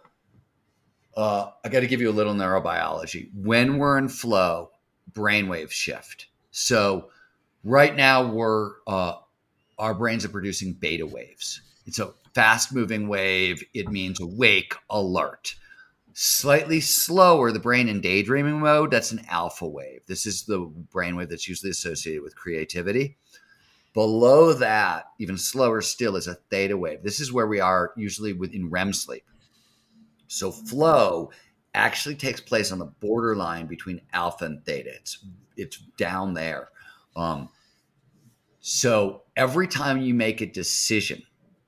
[1.18, 3.30] Uh, I got to give you a little neurobiology.
[3.34, 4.72] When we're in flow,
[5.14, 6.28] brainwaves shift.
[6.52, 7.10] So
[7.64, 9.14] right now we're uh,
[9.80, 11.62] our brains are producing beta waves.
[11.86, 13.64] It's a fast moving wave.
[13.74, 15.56] It means awake, alert
[16.18, 20.58] slightly slower the brain in daydreaming mode that's an alpha wave this is the
[20.94, 23.18] brainwave that's usually associated with creativity
[23.94, 28.32] below that even slower still is a theta wave this is where we are usually
[28.32, 29.26] within rem sleep
[30.28, 31.32] so flow
[31.74, 35.26] actually takes place on the borderline between alpha and theta it's
[35.58, 36.70] it's down there
[37.16, 37.50] um,
[38.60, 41.22] so every time you make a decision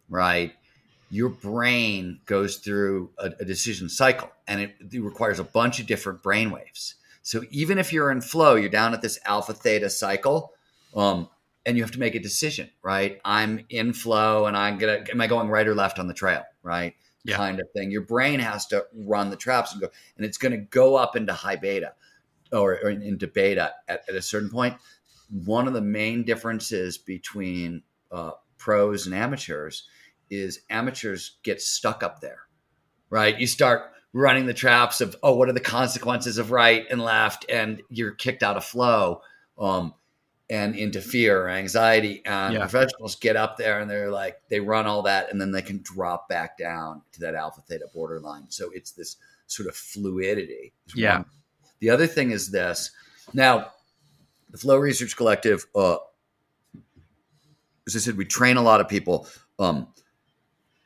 [0.10, 0.54] right
[1.10, 5.88] your brain goes through a, a decision cycle and it, it requires a bunch of
[5.88, 6.96] different brain waves.
[7.22, 10.54] So even if you're in flow, you're down at this alpha theta cycle,
[10.96, 11.30] um,
[11.66, 13.20] and you have to make a decision, right?
[13.26, 16.44] I'm in flow and I'm gonna am I going right or left on the trail,
[16.64, 16.96] right?
[17.28, 17.36] Yeah.
[17.36, 17.92] Kind of thing.
[17.92, 21.34] Your brain has to run the traps and go, and it's gonna go up into
[21.34, 21.94] high beta
[22.54, 24.76] or, or into beta at, at a certain point.
[25.30, 29.90] One of the main differences between uh, pros and amateurs
[30.30, 32.44] is amateurs get stuck up there,
[33.10, 33.38] right?
[33.38, 37.46] You start running the traps of, oh, what are the consequences of right and left?
[37.50, 39.22] And you're kicked out of flow
[39.60, 39.94] um,
[40.50, 42.22] and into fear or anxiety.
[42.26, 42.60] And Yeah.
[42.62, 45.82] professionals get up there and they're like, they run all that and then they can
[45.84, 48.46] drop back down to that alpha theta borderline.
[48.50, 49.18] So it's this
[49.48, 50.74] sort of fluidity.
[50.96, 51.18] Yeah.
[51.18, 51.26] one.
[51.80, 52.92] The other thing is this.
[53.34, 53.74] Now,
[54.50, 55.98] the Flow Research Collective, uh,
[57.86, 59.28] as I said, we train a lot of people.
[59.60, 59.88] Um,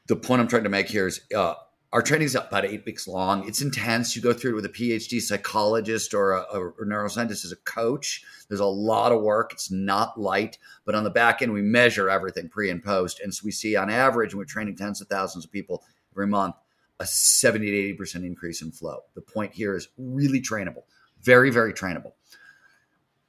[0.07, 1.53] the point I'm trying to make here is uh,
[1.93, 3.45] our training is about eight weeks long.
[3.47, 4.15] It's intense.
[4.15, 8.23] You go through it with a PhD psychologist or a, a neuroscientist as a coach.
[8.47, 9.51] There's a lot of work.
[9.51, 13.19] It's not light, but on the back end, we measure everything pre and post.
[13.19, 15.83] And so we see on average, and we're training tens of thousands of people
[16.13, 16.55] every month,
[17.01, 18.99] a 70 to 80% increase in flow.
[19.15, 20.83] The point here is really trainable,
[21.21, 22.13] very, very trainable.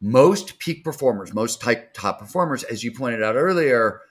[0.00, 4.02] Most peak performers, most type top performers, as you pointed out earlier,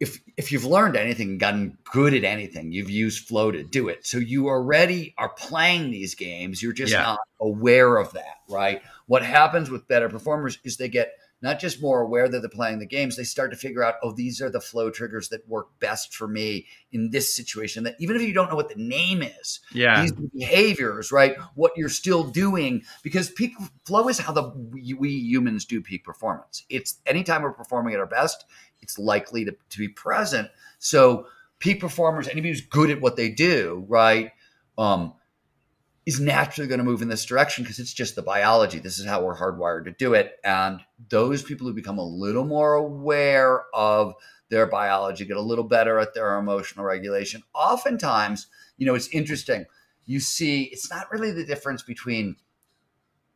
[0.00, 4.06] if if you've learned anything, gotten good at anything, you've used flow to do it.
[4.06, 6.62] So you already are playing these games.
[6.62, 7.02] You're just Yeah.
[7.02, 8.80] not aware of that, right?
[9.06, 12.78] What happens with better performers is they get not just more aware that they're playing
[12.80, 15.68] the games, they start to figure out, oh, these are the flow triggers that work
[15.78, 17.84] best for me in this situation.
[17.84, 21.36] That even if you don't know what the name is, yeah, these behaviors, right?
[21.54, 23.52] What you're still doing, because peak
[23.84, 26.64] flow is how the we, humans do peak performance.
[26.68, 28.44] It's anytime we're performing at our best,
[28.80, 30.48] it's likely to, to be present.
[30.78, 31.26] So
[31.58, 34.32] peak performers, anybody who's good at what they do, right,
[34.76, 35.14] um,
[36.08, 38.78] is naturally going to move in this direction because it's just the biology.
[38.78, 40.36] This is how we're hardwired to do it.
[40.42, 40.80] And
[41.10, 44.14] those people who become a little more aware of
[44.48, 47.42] their biology, get a little better at their emotional regulation.
[47.54, 48.46] Oftentimes,
[48.78, 49.66] you know, it's interesting.
[50.06, 52.36] You see, it's not really the difference between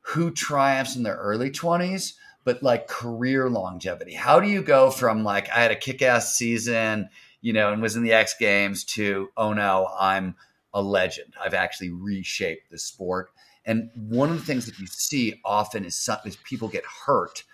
[0.01, 4.15] who triumphs in their early 20s, but like career longevity.
[4.15, 7.11] How do you go from like, I had a kick ass season,
[7.43, 10.37] you know, and was in the X Games to, oh no, I'm
[10.75, 11.35] a legend.
[11.43, 13.31] I've actually reshaped the sport.
[13.65, 17.45] And one of the things that you see often is, some, is people get hurt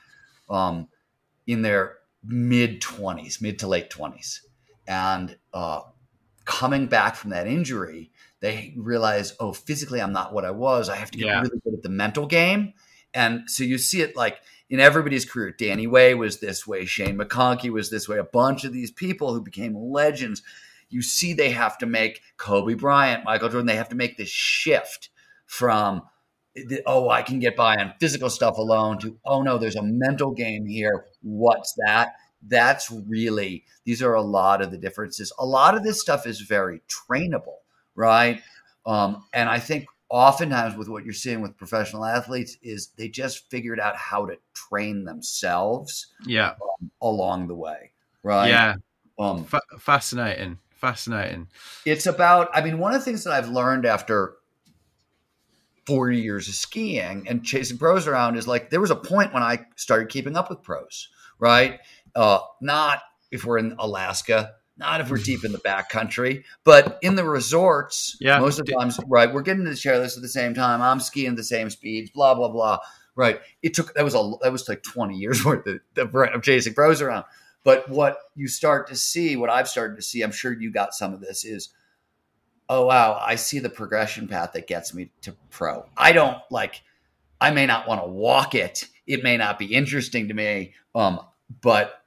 [0.48, 0.88] um,
[1.46, 4.40] in their mid 20s, mid to late 20s.
[4.86, 5.80] And uh,
[6.44, 8.10] coming back from that injury,
[8.40, 10.88] they realize, oh, physically, I'm not what I was.
[10.88, 11.40] I have to get Yeah.
[11.40, 12.72] really good at the mental game.
[13.14, 14.38] And so you see it like
[14.70, 15.50] in everybody's career.
[15.50, 16.84] Danny Way was this way.
[16.84, 18.18] Shane McConkey was this way.
[18.18, 20.42] A bunch of these people who became legends.
[20.90, 23.66] You see, they have to make Kobe Bryant, Michael Jordan.
[23.66, 25.10] They have to make this shift
[25.46, 26.02] from
[26.54, 29.82] the- oh, I can get by on physical stuff alone to oh no, there's a
[29.82, 31.06] mental game here.
[31.22, 32.14] What's that?
[32.42, 35.32] That's really these are a lot of the differences.
[35.38, 37.58] A lot of this stuff is very trainable,
[37.94, 38.42] right?
[38.86, 43.50] Um, and I think oftentimes with what you're seeing with professional athletes is they just
[43.50, 46.54] figured out how to train themselves yeah,
[47.02, 47.90] along the way,
[48.22, 48.48] right?
[48.48, 48.74] yeah.
[49.18, 51.48] Um, Fa- fascinating, fascinating.
[51.84, 54.34] it's about i mean one of the things that i've learned after
[55.86, 59.42] 40 years of skiing and chasing pros around is like there was a point when
[59.42, 61.08] i started keeping up with pros
[61.40, 61.78] right?
[62.16, 63.00] Uh, not
[63.30, 67.22] if we're in Alaska, not if we're deep in the back country, but in the
[67.22, 68.40] resorts, Yeah.
[68.40, 69.32] most of the times, right?
[69.32, 70.82] We're getting to the chairlifts at the same time.
[70.82, 72.78] I'm skiing the same speeds, blah blah blah.
[73.14, 73.40] Right?
[73.62, 77.00] It took that was a that was like 20 years worth of, of chasing pros
[77.00, 77.24] around.
[77.64, 80.94] But what you start to see, what I've started to see, I'm sure you got
[80.94, 81.70] some of this, is
[82.68, 85.86] oh wow, I see the progression path that gets me to pro.
[85.96, 86.82] I don't like
[87.40, 88.86] I may not want to walk it.
[89.06, 90.74] It may not be interesting to me.
[90.94, 91.20] Um,
[91.62, 92.02] but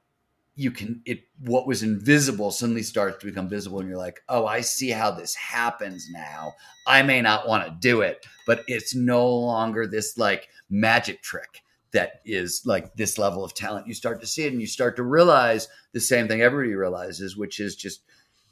[0.55, 4.45] you can it what was invisible suddenly starts to become visible and you're like, "Oh,
[4.45, 6.53] I see how this happens now.
[6.85, 11.63] I may not want to do it, but it's no longer this like magic trick
[11.93, 13.87] that is like this level of talent.
[13.87, 17.37] You start to see it and you start to realize the same thing everybody realizes,
[17.37, 18.01] which is just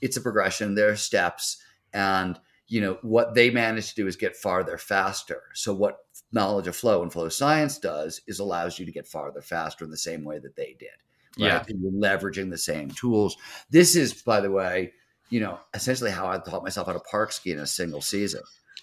[0.02, 1.62] it's a progression, there are steps
[1.94, 5.42] and you know what they manage to do is get farther faster.
[5.54, 6.00] So what
[6.32, 9.92] knowledge of flow and flow science does is allows you to get farther faster in
[9.92, 10.90] the same way that they did.
[11.40, 11.48] Right?
[11.48, 11.64] Yeah.
[11.68, 13.38] And you're leveraging the same tools.
[13.70, 14.94] This is, by the way,
[15.30, 18.42] you know, essentially how I taught myself how to park ski in a single season,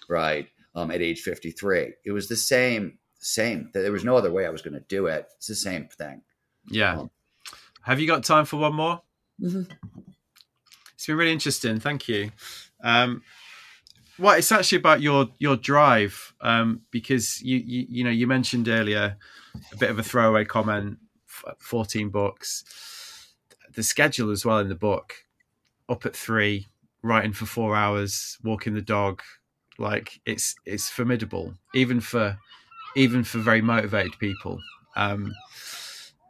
[0.09, 0.47] right?
[0.75, 1.93] Um, at age 53.
[2.05, 3.69] It was the same, same.
[3.73, 5.27] There was no other way I was going to do it.
[5.37, 6.21] It's the same thing.
[6.69, 7.05] Yeah.
[7.81, 9.01] Have you got time for one more?
[9.41, 9.69] Mhm.
[10.95, 11.79] It's been really interesting.
[11.79, 12.31] Thank you.
[12.83, 13.21] Um,
[14.17, 18.67] well, it's actually about your your drive um, because you, you you know you mentioned
[18.67, 19.17] earlier
[19.71, 20.97] a bit of a throwaway comment.
[21.59, 22.63] Fourteen books,
[23.75, 25.13] the schedule as well in the book.
[25.87, 26.67] Up at three,
[27.03, 29.21] writing for four hours, walking the dog.
[29.77, 32.39] Like it's it's formidable, even for
[32.95, 34.59] even for very motivated people.
[34.95, 35.33] Um,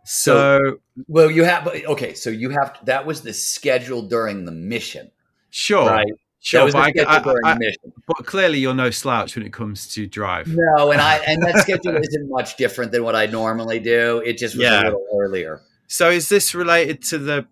[0.06, 2.14] so Well, you have, okay.
[2.14, 5.12] So you have, that was the schedule during the mission,
[5.50, 6.08] Sure, right?
[6.40, 7.20] Sure, but, I, I- I-
[7.54, 7.94] the mission.
[8.06, 10.48] but clearly you're no slouch when it comes to drive.
[10.48, 14.22] No, and I, and that schedule isn't much different than what I normally do.
[14.26, 14.82] It just was Yeah.
[14.82, 15.62] a little earlier.
[15.88, 17.48] So is this related to the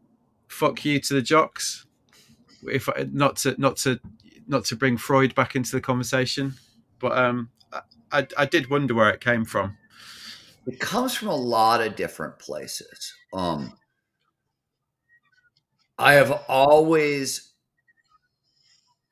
[0.48, 1.86] fuck you to the jocks?
[2.68, 4.00] If not to not to
[4.48, 6.54] not to bring Freud back into the conversation,
[7.00, 7.50] but um,
[8.12, 9.78] I, I, did wonder where it came from.
[10.68, 13.14] It comes from a lot of different places.
[13.34, 13.74] Um,
[15.98, 17.52] I have always,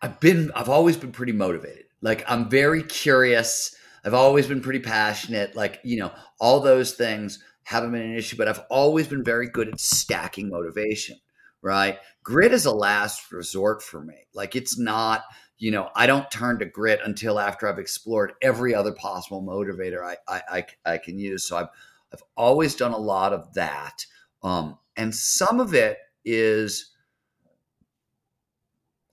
[0.01, 1.83] I've been, I've always been pretty motivated.
[2.03, 3.75] Like I'm very curious.
[4.05, 5.55] I've always been pretty passionate.
[5.55, 9.47] Like you know, all those things haven't been an issue, but I've always been very
[9.47, 11.17] good at stacking motivation.
[11.61, 14.15] Right, grit is a last resort for me.
[14.33, 15.23] Like it's not
[15.63, 20.03] you know, I don't turn to grit until after I've explored every other possible motivator
[20.03, 21.47] I I, I, I can use.
[21.47, 21.69] So I've
[22.11, 24.05] I've always done a lot of that,
[24.43, 26.91] um, and some of it is.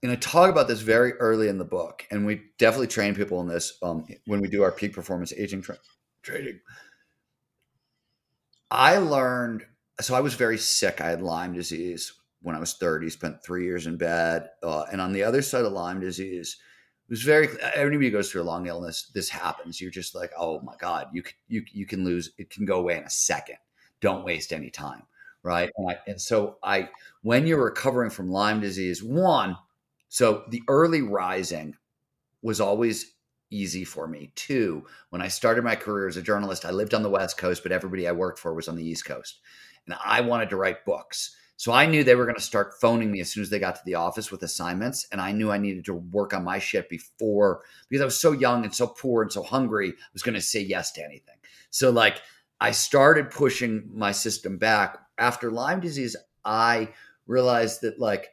[0.03, 3.39] And I talk about this very early in the book, and we definitely train people
[3.39, 5.77] in this um, when we do our peak performance aging tra-
[6.21, 6.59] training.
[8.69, 9.63] I learned,
[10.01, 10.99] so I was very sick.
[10.99, 12.11] I had Lyme disease
[12.41, 14.49] when I was 30, spent three years in bed.
[14.63, 16.57] Uh, and on the other side of Lyme disease,
[17.07, 19.79] it was very, everybody goes through a long illness, this happens.
[19.79, 22.79] You're just like, oh my God, you, c- you, you can lose, it can go
[22.79, 23.57] away in a second.
[23.99, 25.03] Don't waste any time.
[25.43, 25.71] Right.
[25.77, 26.89] And, I, and so I,
[27.23, 29.57] when you're recovering from Lyme disease, one,
[30.07, 31.75] so the early rising
[32.41, 33.13] was always
[33.51, 34.31] easy for me.
[34.35, 37.63] Two, when I started my career as a journalist, I lived on the West Coast,
[37.63, 39.39] but everybody I worked for was on the East Coast.
[39.85, 41.35] And I wanted to write books.
[41.61, 43.75] So I knew they were going to start phoning me as soon as they got
[43.75, 45.05] to the office with assignments.
[45.11, 48.31] And I knew I needed to work on my shit before because I was so
[48.31, 51.35] young and so poor and so hungry, I was going to say yes to anything.
[51.69, 52.19] So, like,
[52.59, 54.97] I started pushing my system back.
[55.19, 56.89] After Lyme disease, I
[57.27, 58.29] realized that, like,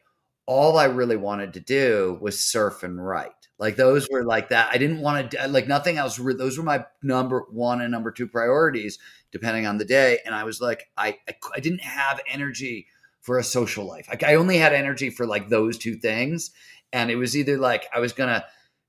[0.47, 3.29] all I really wanted to do was surf and write.
[3.59, 4.71] Like those were like that.
[4.73, 6.17] I didn't want to like nothing else.
[6.17, 8.97] Those were my number one and number two priorities,
[9.31, 10.17] depending on the day.
[10.25, 12.87] And I was like, I I, I didn't have energy
[13.29, 14.07] for a social life.
[14.09, 16.49] Like I only had energy for like those two things.
[16.91, 18.43] And it was either like I was gonna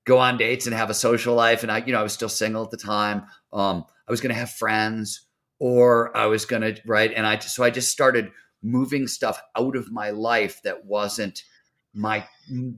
[0.06, 2.30] go on dates and have a social life, and I, you know, I was still
[2.30, 3.24] single at the time.
[3.52, 5.26] Um, I was gonna have friends,
[5.58, 7.12] or I was gonna right.
[7.14, 8.30] And I so I just started
[8.62, 11.42] moving stuff out of my life that wasn't
[11.92, 12.26] my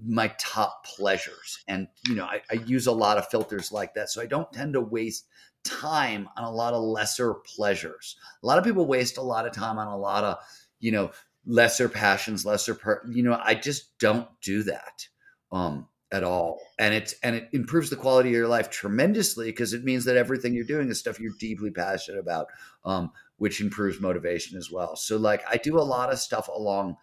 [0.04, 4.08] my top pleasures and you know I, I, use a lot of filters like that
[4.08, 5.26] so i don't tend to waste
[5.64, 9.52] time on a lot of lesser pleasures a lot of people waste a lot of
[9.52, 10.38] time on a lot of
[10.80, 11.10] you know
[11.44, 15.06] lesser passions lesser per, you know i just don't do that
[15.50, 16.60] um at all.
[16.78, 20.16] And it's and it improves the quality of your life tremendously because it means that
[20.16, 22.46] everything you're doing is stuff you're deeply passionate about
[22.84, 24.94] um which improves motivation as well.
[24.94, 26.96] So like i do a lot of stuff along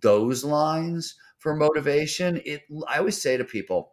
[0.00, 2.40] those lines for motivation.
[2.44, 3.92] It i always say to people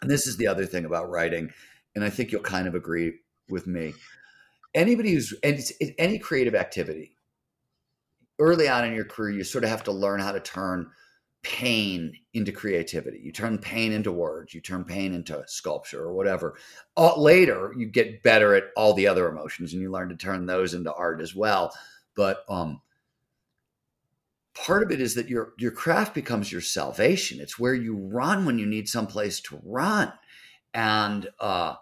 [0.00, 1.50] and this is the other thing about writing
[1.94, 3.12] and i think you'll kind of agree
[3.48, 3.94] with me
[4.74, 7.16] anybody who's and it's, it's any creative activity
[8.42, 10.90] early on in your career, you sort of have to learn how to turn
[11.42, 13.20] pain into creativity.
[13.22, 16.56] You turn pain into words, you turn pain into sculpture or whatever.
[16.96, 20.46] Uh, later, you get better at all the other emotions and you learn to turn
[20.46, 21.72] those into art as well.
[22.14, 22.80] But um,
[24.54, 27.40] part of it is that your your craft becomes your salvation.
[27.40, 30.12] It's where you run when you need someplace to run.
[30.74, 31.74] And uh,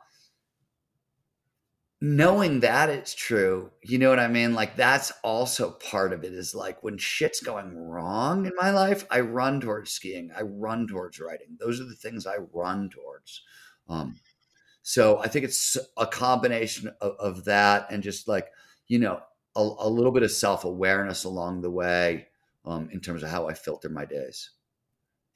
[2.00, 4.54] knowing that it's true, you know what I mean?
[4.54, 9.04] Like that's also part of it is like when shit's going wrong in my life,
[9.10, 10.30] I run towards skiing.
[10.36, 11.58] I run towards writing.
[11.58, 13.42] Those are the things I run towards.
[13.88, 14.16] Um,
[14.82, 18.48] so I think it's a combination of, of that and just like,
[18.88, 19.20] you know,
[19.54, 22.28] a, a little bit of self awareness along the way
[22.64, 24.50] um, in terms of how I filter my days.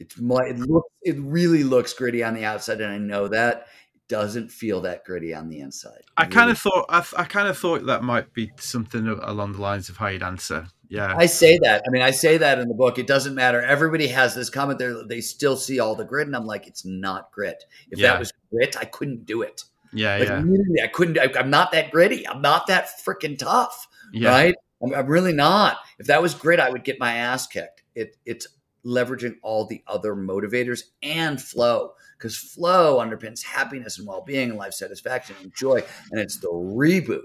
[0.01, 3.66] It's my, it looks, it really looks gritty on the outside, and I know that
[4.09, 6.02] doesn't feel that gritty on the inside.
[6.16, 9.52] I really kind of thought I, I kind of thought that might be something along
[9.52, 10.66] the lines of how you'd answer.
[10.89, 11.82] Yeah, I say that.
[11.86, 12.98] I mean, I say that in the book.
[12.98, 13.60] It doesn't matter.
[13.60, 15.05] Everybody has this comment there.
[15.06, 17.64] They still see all the grit, and I'm like, it's not grit.
[17.90, 18.12] If yeah.
[18.12, 19.64] that was grit, I couldn't do it.
[19.93, 20.85] Yeah, like, yeah.
[20.85, 21.18] I couldn't.
[21.18, 22.28] I, am not that gritty.
[22.28, 23.89] I'm not that freaking tough.
[24.12, 24.31] Yeah.
[24.31, 24.55] Right.
[24.82, 25.78] I'm, I'm really not.
[25.98, 27.82] If that was grit, I would get my ass kicked.
[27.94, 28.47] It it's
[28.85, 34.74] leveraging all the other motivators and flow because flow underpins happiness and well-being and life
[34.74, 37.23] satisfaction and joy and it's the reboot.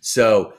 [0.00, 0.54] So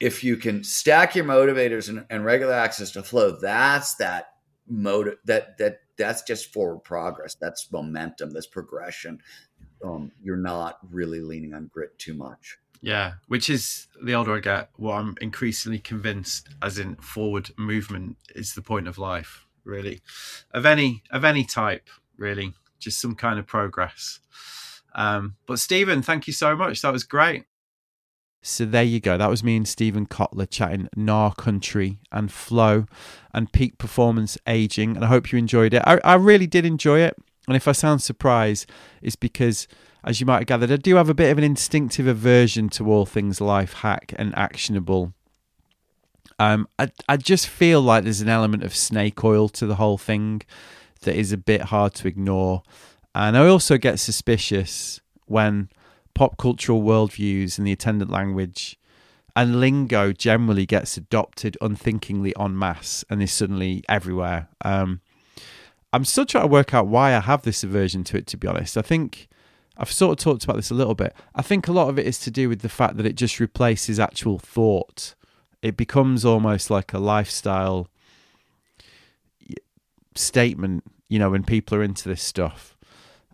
[0.00, 4.28] if you can stack your motivators and, and regular access to flow that's that
[4.68, 7.34] motive that that that's just forward progress.
[7.34, 9.20] That's momentum that's progression.
[9.84, 12.58] Um, you're not really leaning on grit too much.
[12.80, 18.16] Yeah, which is the older I get, what I'm increasingly convinced, as in forward movement,
[18.36, 19.44] is the point of life.
[19.64, 20.00] Really,
[20.52, 24.20] of any of any type, really just some kind of progress.
[24.94, 26.82] Um, but Steven, thank you so much.
[26.82, 27.44] That was great.
[28.40, 29.18] So there you go.
[29.18, 32.86] That was me and Steven Kotler chatting Gnar Country and Flow
[33.34, 34.96] and peak performance aging.
[34.96, 35.82] And I hope you enjoyed it.
[35.84, 37.16] I, I really did enjoy it.
[37.46, 38.70] And if I sound surprised,
[39.02, 39.66] it's because,
[40.04, 42.90] as you might have gathered, I do have a bit of an instinctive aversion to
[42.90, 45.14] all things life hack and actionable.
[46.38, 49.98] Um, I, I just feel like there's an element of snake oil to the whole
[49.98, 50.42] thing
[51.02, 52.62] that is a bit hard to ignore.
[53.14, 55.68] And I also get suspicious when
[56.14, 58.78] pop cultural worldviews and the attendant language
[59.36, 64.48] and lingo generally gets adopted unthinkingly en masse and is suddenly everywhere.
[64.64, 65.00] Um,
[65.92, 68.48] I'm still trying to work out why I have this aversion to it, to be
[68.48, 68.76] honest.
[68.76, 69.28] I think
[69.76, 71.14] I've sort of talked about this a little bit.
[71.36, 73.38] I think a lot of it is to do with the fact that it just
[73.38, 75.14] replaces actual thought.
[75.62, 77.88] It becomes almost like a lifestyle
[80.18, 82.76] statement, you know, when people are into this stuff.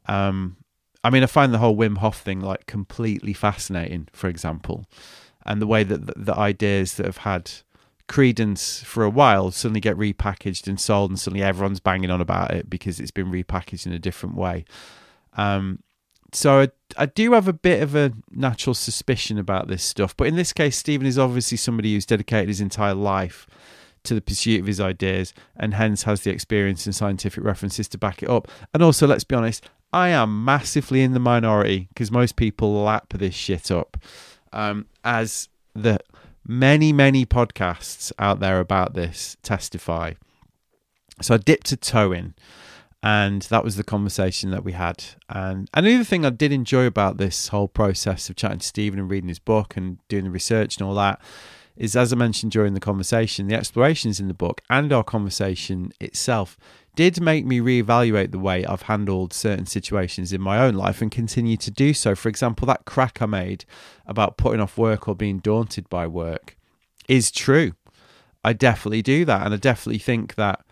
[0.07, 0.57] Um,
[1.03, 4.87] I mean, I find the whole Wim Hof thing like completely fascinating, for example,
[5.45, 7.51] and the way that the, the ideas that have had
[8.07, 12.53] credence for a while suddenly get repackaged and sold, and suddenly everyone's banging on about
[12.53, 14.65] it because it's been repackaged in a different way.
[15.37, 15.81] Um,
[16.33, 20.27] so I, I, do have a bit of a natural suspicion about this stuff, but
[20.27, 23.47] in this case, Steven is obviously somebody who's dedicated his entire life
[24.05, 27.99] to the pursuit of his ideas and hence has the experience and scientific references to
[27.99, 28.49] back it up.
[28.73, 33.13] And also, let's be honest, I am massively in the minority because most people lap
[33.15, 33.97] this shit up.
[34.53, 35.99] Um, as the
[36.47, 40.15] many, many podcasts out there about this testify.
[41.21, 42.35] So I dipped a toe in,
[43.03, 45.05] and that was the conversation that we had.
[45.29, 49.11] And another thing I did enjoy about this whole process of chatting to Steven and
[49.11, 51.21] reading his book and doing the research and all that
[51.77, 55.93] is, as I mentioned during the conversation, the explorations in the book and our conversation
[56.01, 56.57] itself
[56.95, 61.11] did make me reevaluate the way I've handled certain situations in my own life and
[61.11, 62.15] continue to do so.
[62.15, 63.65] For example, that crack I made
[64.07, 66.57] about putting off work or being daunted by work
[67.09, 67.73] is true.
[68.45, 69.45] I definitely do that.
[69.45, 70.65] And I definitely think that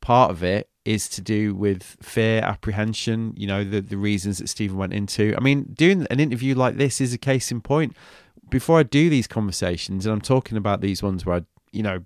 [0.00, 4.48] part of it is to do with fear, apprehension, you know, the, the reasons that
[4.48, 5.34] Steven went into.
[5.36, 7.94] I mean, doing an interview like this is a case in point
[8.50, 11.42] before I do these conversations, and I'm talking about these ones where I,
[11.72, 12.04] you know,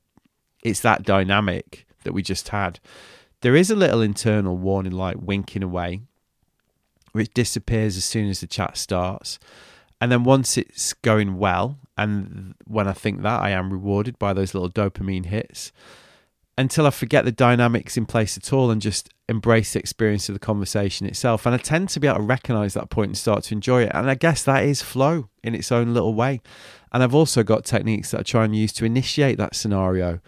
[0.63, 2.81] it's that dynamic that we just had.
[3.43, 6.01] There is a little internal warning light winking away,
[7.13, 9.39] which disappears as soon as the chat starts.
[10.01, 14.33] And then once it's going well, and when I think that, I am rewarded by
[14.33, 15.73] those little dopamine hits
[16.57, 20.35] until I forget the dynamics in place at all and just embrace the experience of
[20.35, 21.47] the conversation itself.
[21.47, 23.93] And I tend to be able to recognize that point and start to enjoy it.
[23.95, 26.41] And I guess that is flow in its own little way.
[26.93, 30.19] And I've also got techniques that I try and use to initiate that scenario.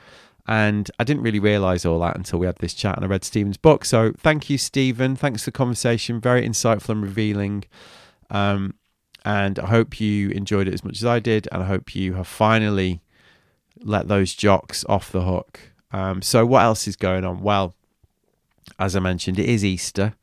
[0.47, 3.25] And I didn't really realize all that until we had this chat and I read
[3.25, 3.85] Steven's book.
[3.85, 5.17] So thank you, Steven.
[5.17, 6.21] Thanks for the conversation.
[6.21, 7.65] Very insightful and revealing.
[8.31, 8.75] Um,
[9.25, 11.49] and I hope you enjoyed it as much as I did.
[11.51, 13.03] And I hope you have finally
[13.81, 15.61] let those jocks off the hook.
[15.93, 17.43] Um, so, what else is going on?
[17.43, 17.75] Well,
[18.79, 20.15] as I mentioned, it is Easter.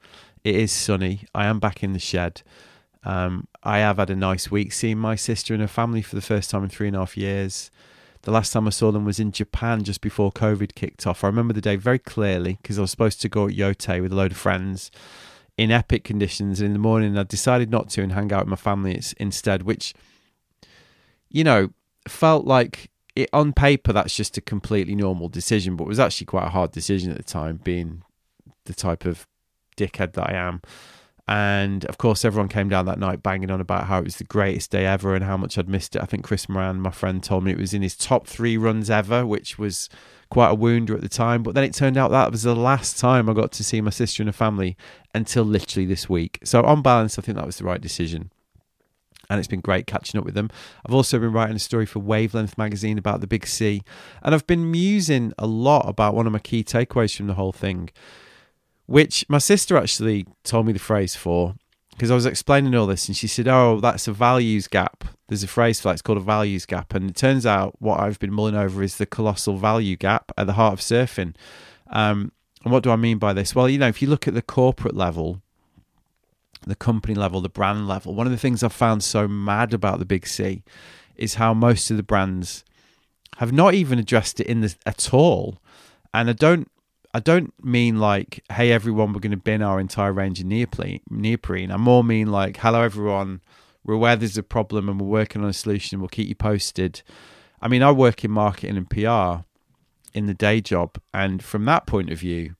[0.43, 1.25] It is sunny.
[1.35, 2.41] I am back in the shed.
[3.03, 6.21] Um, I have had a nice week seeing my sister and her family for the
[6.21, 7.71] first time in three and a half years.
[8.23, 11.23] The last time I saw them was in Japan just before COVID kicked off.
[11.23, 14.11] I remember the day very clearly because I was supposed to go at Yotei with
[14.11, 14.91] a load of friends
[15.57, 16.59] in epic conditions.
[16.59, 19.63] And in the morning, I decided not to and hang out with my family instead,
[19.63, 19.93] which,
[21.29, 21.69] you know,
[22.07, 26.25] felt like it on paper that's just a completely normal decision, but it was actually
[26.25, 28.03] quite a hard decision at the time, being
[28.69, 29.27] the type of
[29.75, 30.61] dickhead that I am.
[31.27, 34.23] And of course, everyone came down that night banging on about how it was the
[34.23, 36.01] greatest day ever and how much I'd missed it.
[36.01, 38.89] I think Chris Moran, my friend, told me it was in his top three runs
[38.89, 39.89] ever, which was
[40.31, 41.43] quite a wounder at the time.
[41.43, 43.91] But then it turned out that was the last time I got to see my
[43.91, 44.75] sister and her family
[45.13, 46.39] until literally this week.
[46.43, 48.31] So, on balance, I think that was the right decision.
[49.29, 50.49] And it's been great catching up with them.
[50.83, 53.83] I've also been writing a story for Wavelength magazine about the Big Sea.
[54.23, 57.51] And I've been musing a lot about one of my key takeaways from the whole
[57.51, 57.91] thing
[58.89, 61.53] which my sister actually told me the phrase for
[61.91, 65.03] because I was explaining all this and she said, Oh, that's a values gap.
[65.27, 66.95] There's a phrase for that, it's called a values gap.
[66.95, 70.47] And it turns out what I've been mulling over is the colossal value gap at
[70.47, 71.35] the heart of surfing.
[71.91, 72.31] Um,
[72.63, 73.53] and what do I mean by this?
[73.53, 75.39] Well, you know, if you look at the corporate level,
[76.65, 79.99] the company level, the brand level, one of the things I've found so mad about
[79.99, 80.63] the Big Sea
[81.15, 82.63] is how most of the brands
[83.37, 85.59] have not even addressed it in this at all.
[86.11, 86.71] And I don't
[87.13, 91.71] I don't mean like, hey everyone, we're going to bin our entire range of neoprene.
[91.71, 93.41] I more mean like, hello everyone,
[93.83, 95.99] we're aware there's a problem and we're working on a solution.
[95.99, 97.01] We'll keep you posted.
[97.61, 99.43] I mean, I work in marketing and PR
[100.13, 102.55] in the day job, and from that point of view,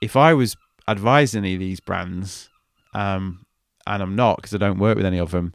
[0.00, 0.56] if I was
[0.88, 2.48] advising any of these brands,
[2.94, 3.46] um,
[3.86, 5.54] and I'm not because I don't work with any of them,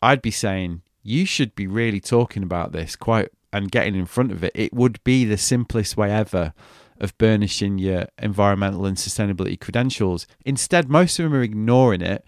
[0.00, 4.30] I'd be saying you should be really talking about this quite and getting in front
[4.30, 4.52] of it.
[4.54, 6.52] It would be the simplest way ever
[7.00, 10.26] of burnishing your environmental and sustainability credentials.
[10.44, 12.24] Instead, most of them are ignoring it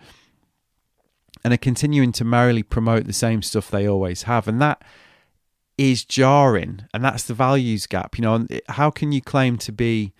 [1.42, 4.46] and are continuing to merrily promote the same stuff they always have.
[4.46, 4.82] And that
[5.78, 6.82] is jarring.
[6.92, 8.18] And that's the values gap.
[8.18, 10.12] You know, how can you claim to be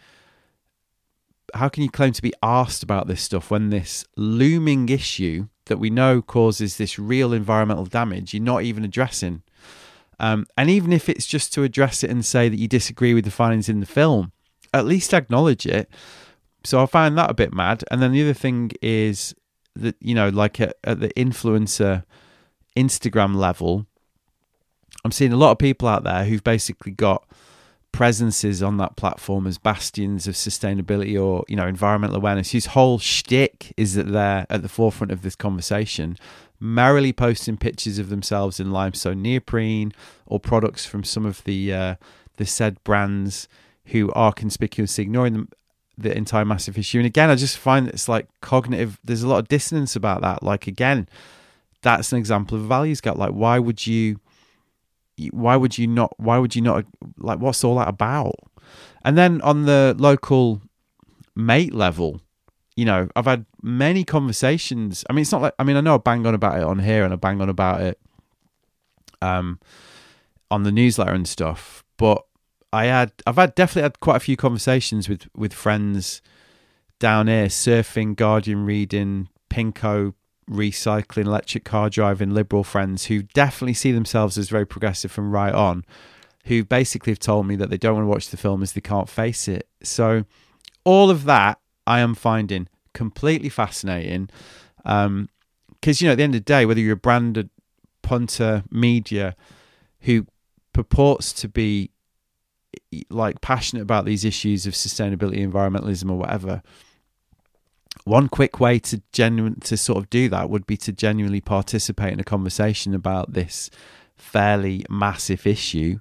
[1.53, 5.79] how can you claim to be asked about this stuff when this looming issue that
[5.79, 9.43] we know causes this real environmental damage you're not even addressing?
[10.21, 13.25] Um, and even if it's just to address it and say that you disagree with
[13.25, 14.33] the findings in the film,
[14.73, 15.91] at least acknowledge it.
[16.65, 17.85] So I find that a bit mad.
[17.91, 19.35] And then the other thing is
[19.75, 22.05] that, you know, like at, at the influencer
[22.77, 23.87] Instagram level,
[25.05, 27.27] I'm seeing a lot of people out there who've basically got
[27.93, 33.01] presences on that platform as bastions of sustainability or you know environmental awareness whose whole
[33.01, 36.17] shtick is that they're at the forefront of this conversation
[36.61, 39.93] merrily posting pictures of themselves in limestone neoprene
[40.27, 41.95] or products from some of the uh,
[42.37, 43.49] the said brands
[43.91, 45.47] who are conspicuously ignoring the,
[45.99, 46.99] the entire massive issue.
[46.99, 48.99] And again, I just find it's like cognitive.
[49.05, 50.43] There's a lot of dissonance about that.
[50.43, 51.09] Like again,
[51.83, 53.17] that's an example of a values gap.
[53.17, 54.21] Like why would you?
[55.33, 56.15] Why would you not?
[56.19, 56.85] Why would you not?
[57.19, 58.37] Like what's all that about?
[59.05, 60.63] And then on the local
[61.35, 62.21] mate level,
[62.77, 65.05] you know, I've had many conversations.
[65.11, 66.79] I mean, it's not like I mean, I know I bang on about it on
[66.79, 67.99] here and I bang on about it
[69.23, 69.59] um
[70.51, 72.25] on the newsletter and stuff, but
[72.73, 76.23] I had I've had definitely had quite a few conversations with with friends
[76.99, 80.15] down here surfing, Guardian reading, Pinko
[80.49, 85.55] recycling, electric car driving, liberal friends who definitely see themselves as very progressive from right
[85.55, 85.85] on,
[86.45, 88.81] who basically have told me that they don't want to watch the film as they
[88.81, 89.69] can't face it.
[89.83, 90.25] So
[90.85, 94.29] all of that I am finding completely fascinating.
[94.85, 95.29] Um,
[95.73, 97.49] because you know, at the end of the day, whether you're a branded
[98.03, 99.35] punter media
[100.01, 100.27] who
[100.73, 101.91] purports to be
[103.09, 106.63] like passionate about these issues of sustainability, environmentalism, or whatever,
[108.05, 112.13] one quick way to genuine to sort of do that would be to genuinely participate
[112.13, 113.71] in a conversation about this
[114.17, 115.99] fairly massive issue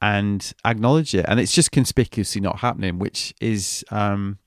[0.00, 1.24] and acknowledge it.
[1.28, 4.38] And it's just conspicuously not happening, which is um,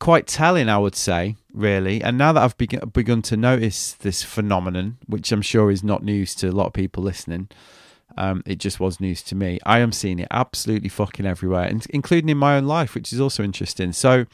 [0.00, 2.02] quite telling, I would say, really.
[2.02, 6.34] And now that I've begun to notice this phenomenon, which I'm sure is not news
[6.36, 7.48] to a lot of people listening,
[8.20, 9.58] um, it just was news to me.
[9.64, 13.20] I am seeing it absolutely fucking everywhere, and including in my own life, which is
[13.20, 13.92] also interesting.
[13.94, 14.26] So,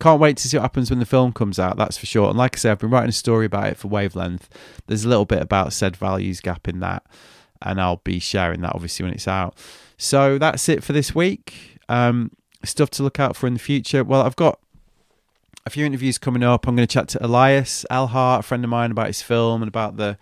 [0.00, 1.76] can't wait to see what happens when the film comes out.
[1.76, 2.30] That's for sure.
[2.30, 4.48] And like I say, I've been writing a story about it for Wavelength.
[4.86, 7.04] There's a little bit about said values gap in that,
[7.60, 9.54] and I'll be sharing that obviously when it's out.
[9.98, 11.78] So that's it for this week.
[11.90, 12.30] Um,
[12.64, 14.02] stuff to look out for in the future.
[14.02, 14.58] Well, I've got
[15.66, 16.66] a few interviews coming up.
[16.66, 19.68] I'm going to chat to Elias Elhardt, a friend of mine, about his film and
[19.68, 20.16] about the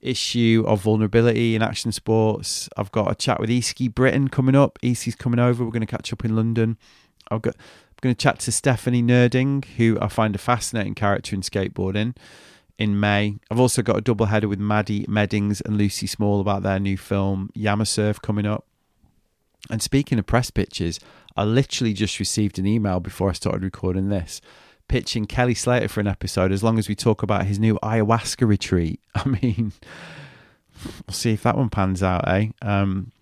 [0.00, 2.68] issue of vulnerability in action sports.
[2.76, 4.78] I've got a chat with Eski Britain coming up.
[4.82, 5.64] Eski's coming over.
[5.64, 6.76] We're going to catch up in London.
[7.30, 11.34] I've got I'm going to chat to Stephanie Nerding, who I find a fascinating character
[11.34, 12.14] in skateboarding.
[12.78, 16.62] In May, I've also got a double header with Maddie Meddings and Lucy Small about
[16.62, 18.66] their new film Yamasurf coming up.
[19.70, 21.00] And speaking of press pitches,
[21.36, 24.42] I literally just received an email before I started recording this
[24.88, 28.46] pitching Kelly Slater for an episode as long as we talk about his new ayahuasca
[28.46, 29.00] retreat.
[29.14, 29.72] I mean,
[30.84, 32.48] we'll see if that one pans out, eh?
[32.62, 33.12] Um,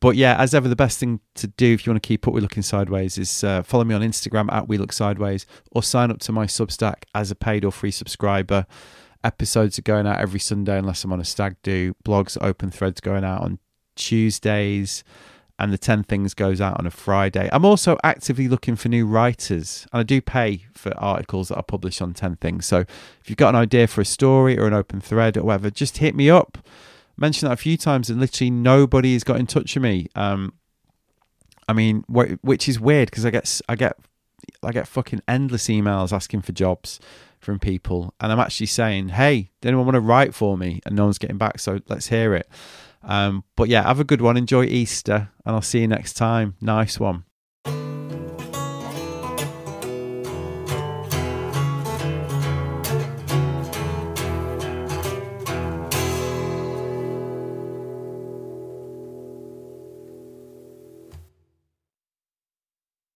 [0.00, 2.34] but yeah, as ever, the best thing to do if you want to keep up
[2.34, 6.10] with Looking Sideways is uh, follow me on Instagram at We Look Sideways or sign
[6.10, 8.66] up to my Substack as a paid or free subscriber.
[9.22, 11.94] Episodes are going out every Sunday unless I'm on a stag do.
[12.04, 13.60] Blogs, open threads going out on
[13.94, 15.04] Tuesdays
[15.62, 17.48] and the 10 things goes out on a Friday.
[17.52, 21.62] I'm also actively looking for new writers and I do pay for articles that I
[21.62, 22.66] publish on 10 things.
[22.66, 25.70] So if you've got an idea for a story or an open thread or whatever,
[25.70, 26.58] just hit me up.
[27.16, 30.08] Mentioned that a few times and literally nobody has got in touch with me.
[30.16, 30.52] Um,
[31.68, 33.96] I mean, which is weird because I get I get
[34.64, 36.98] I get fucking endless emails asking for jobs
[37.38, 40.96] from people, and I'm actually saying, "Hey, does anyone want to write for me?" And
[40.96, 42.48] no one's getting back, so let's hear it.
[43.02, 44.36] Um, but yeah, have a good one.
[44.36, 46.54] Enjoy Easter, and I'll see you next time.
[46.60, 47.24] Nice one.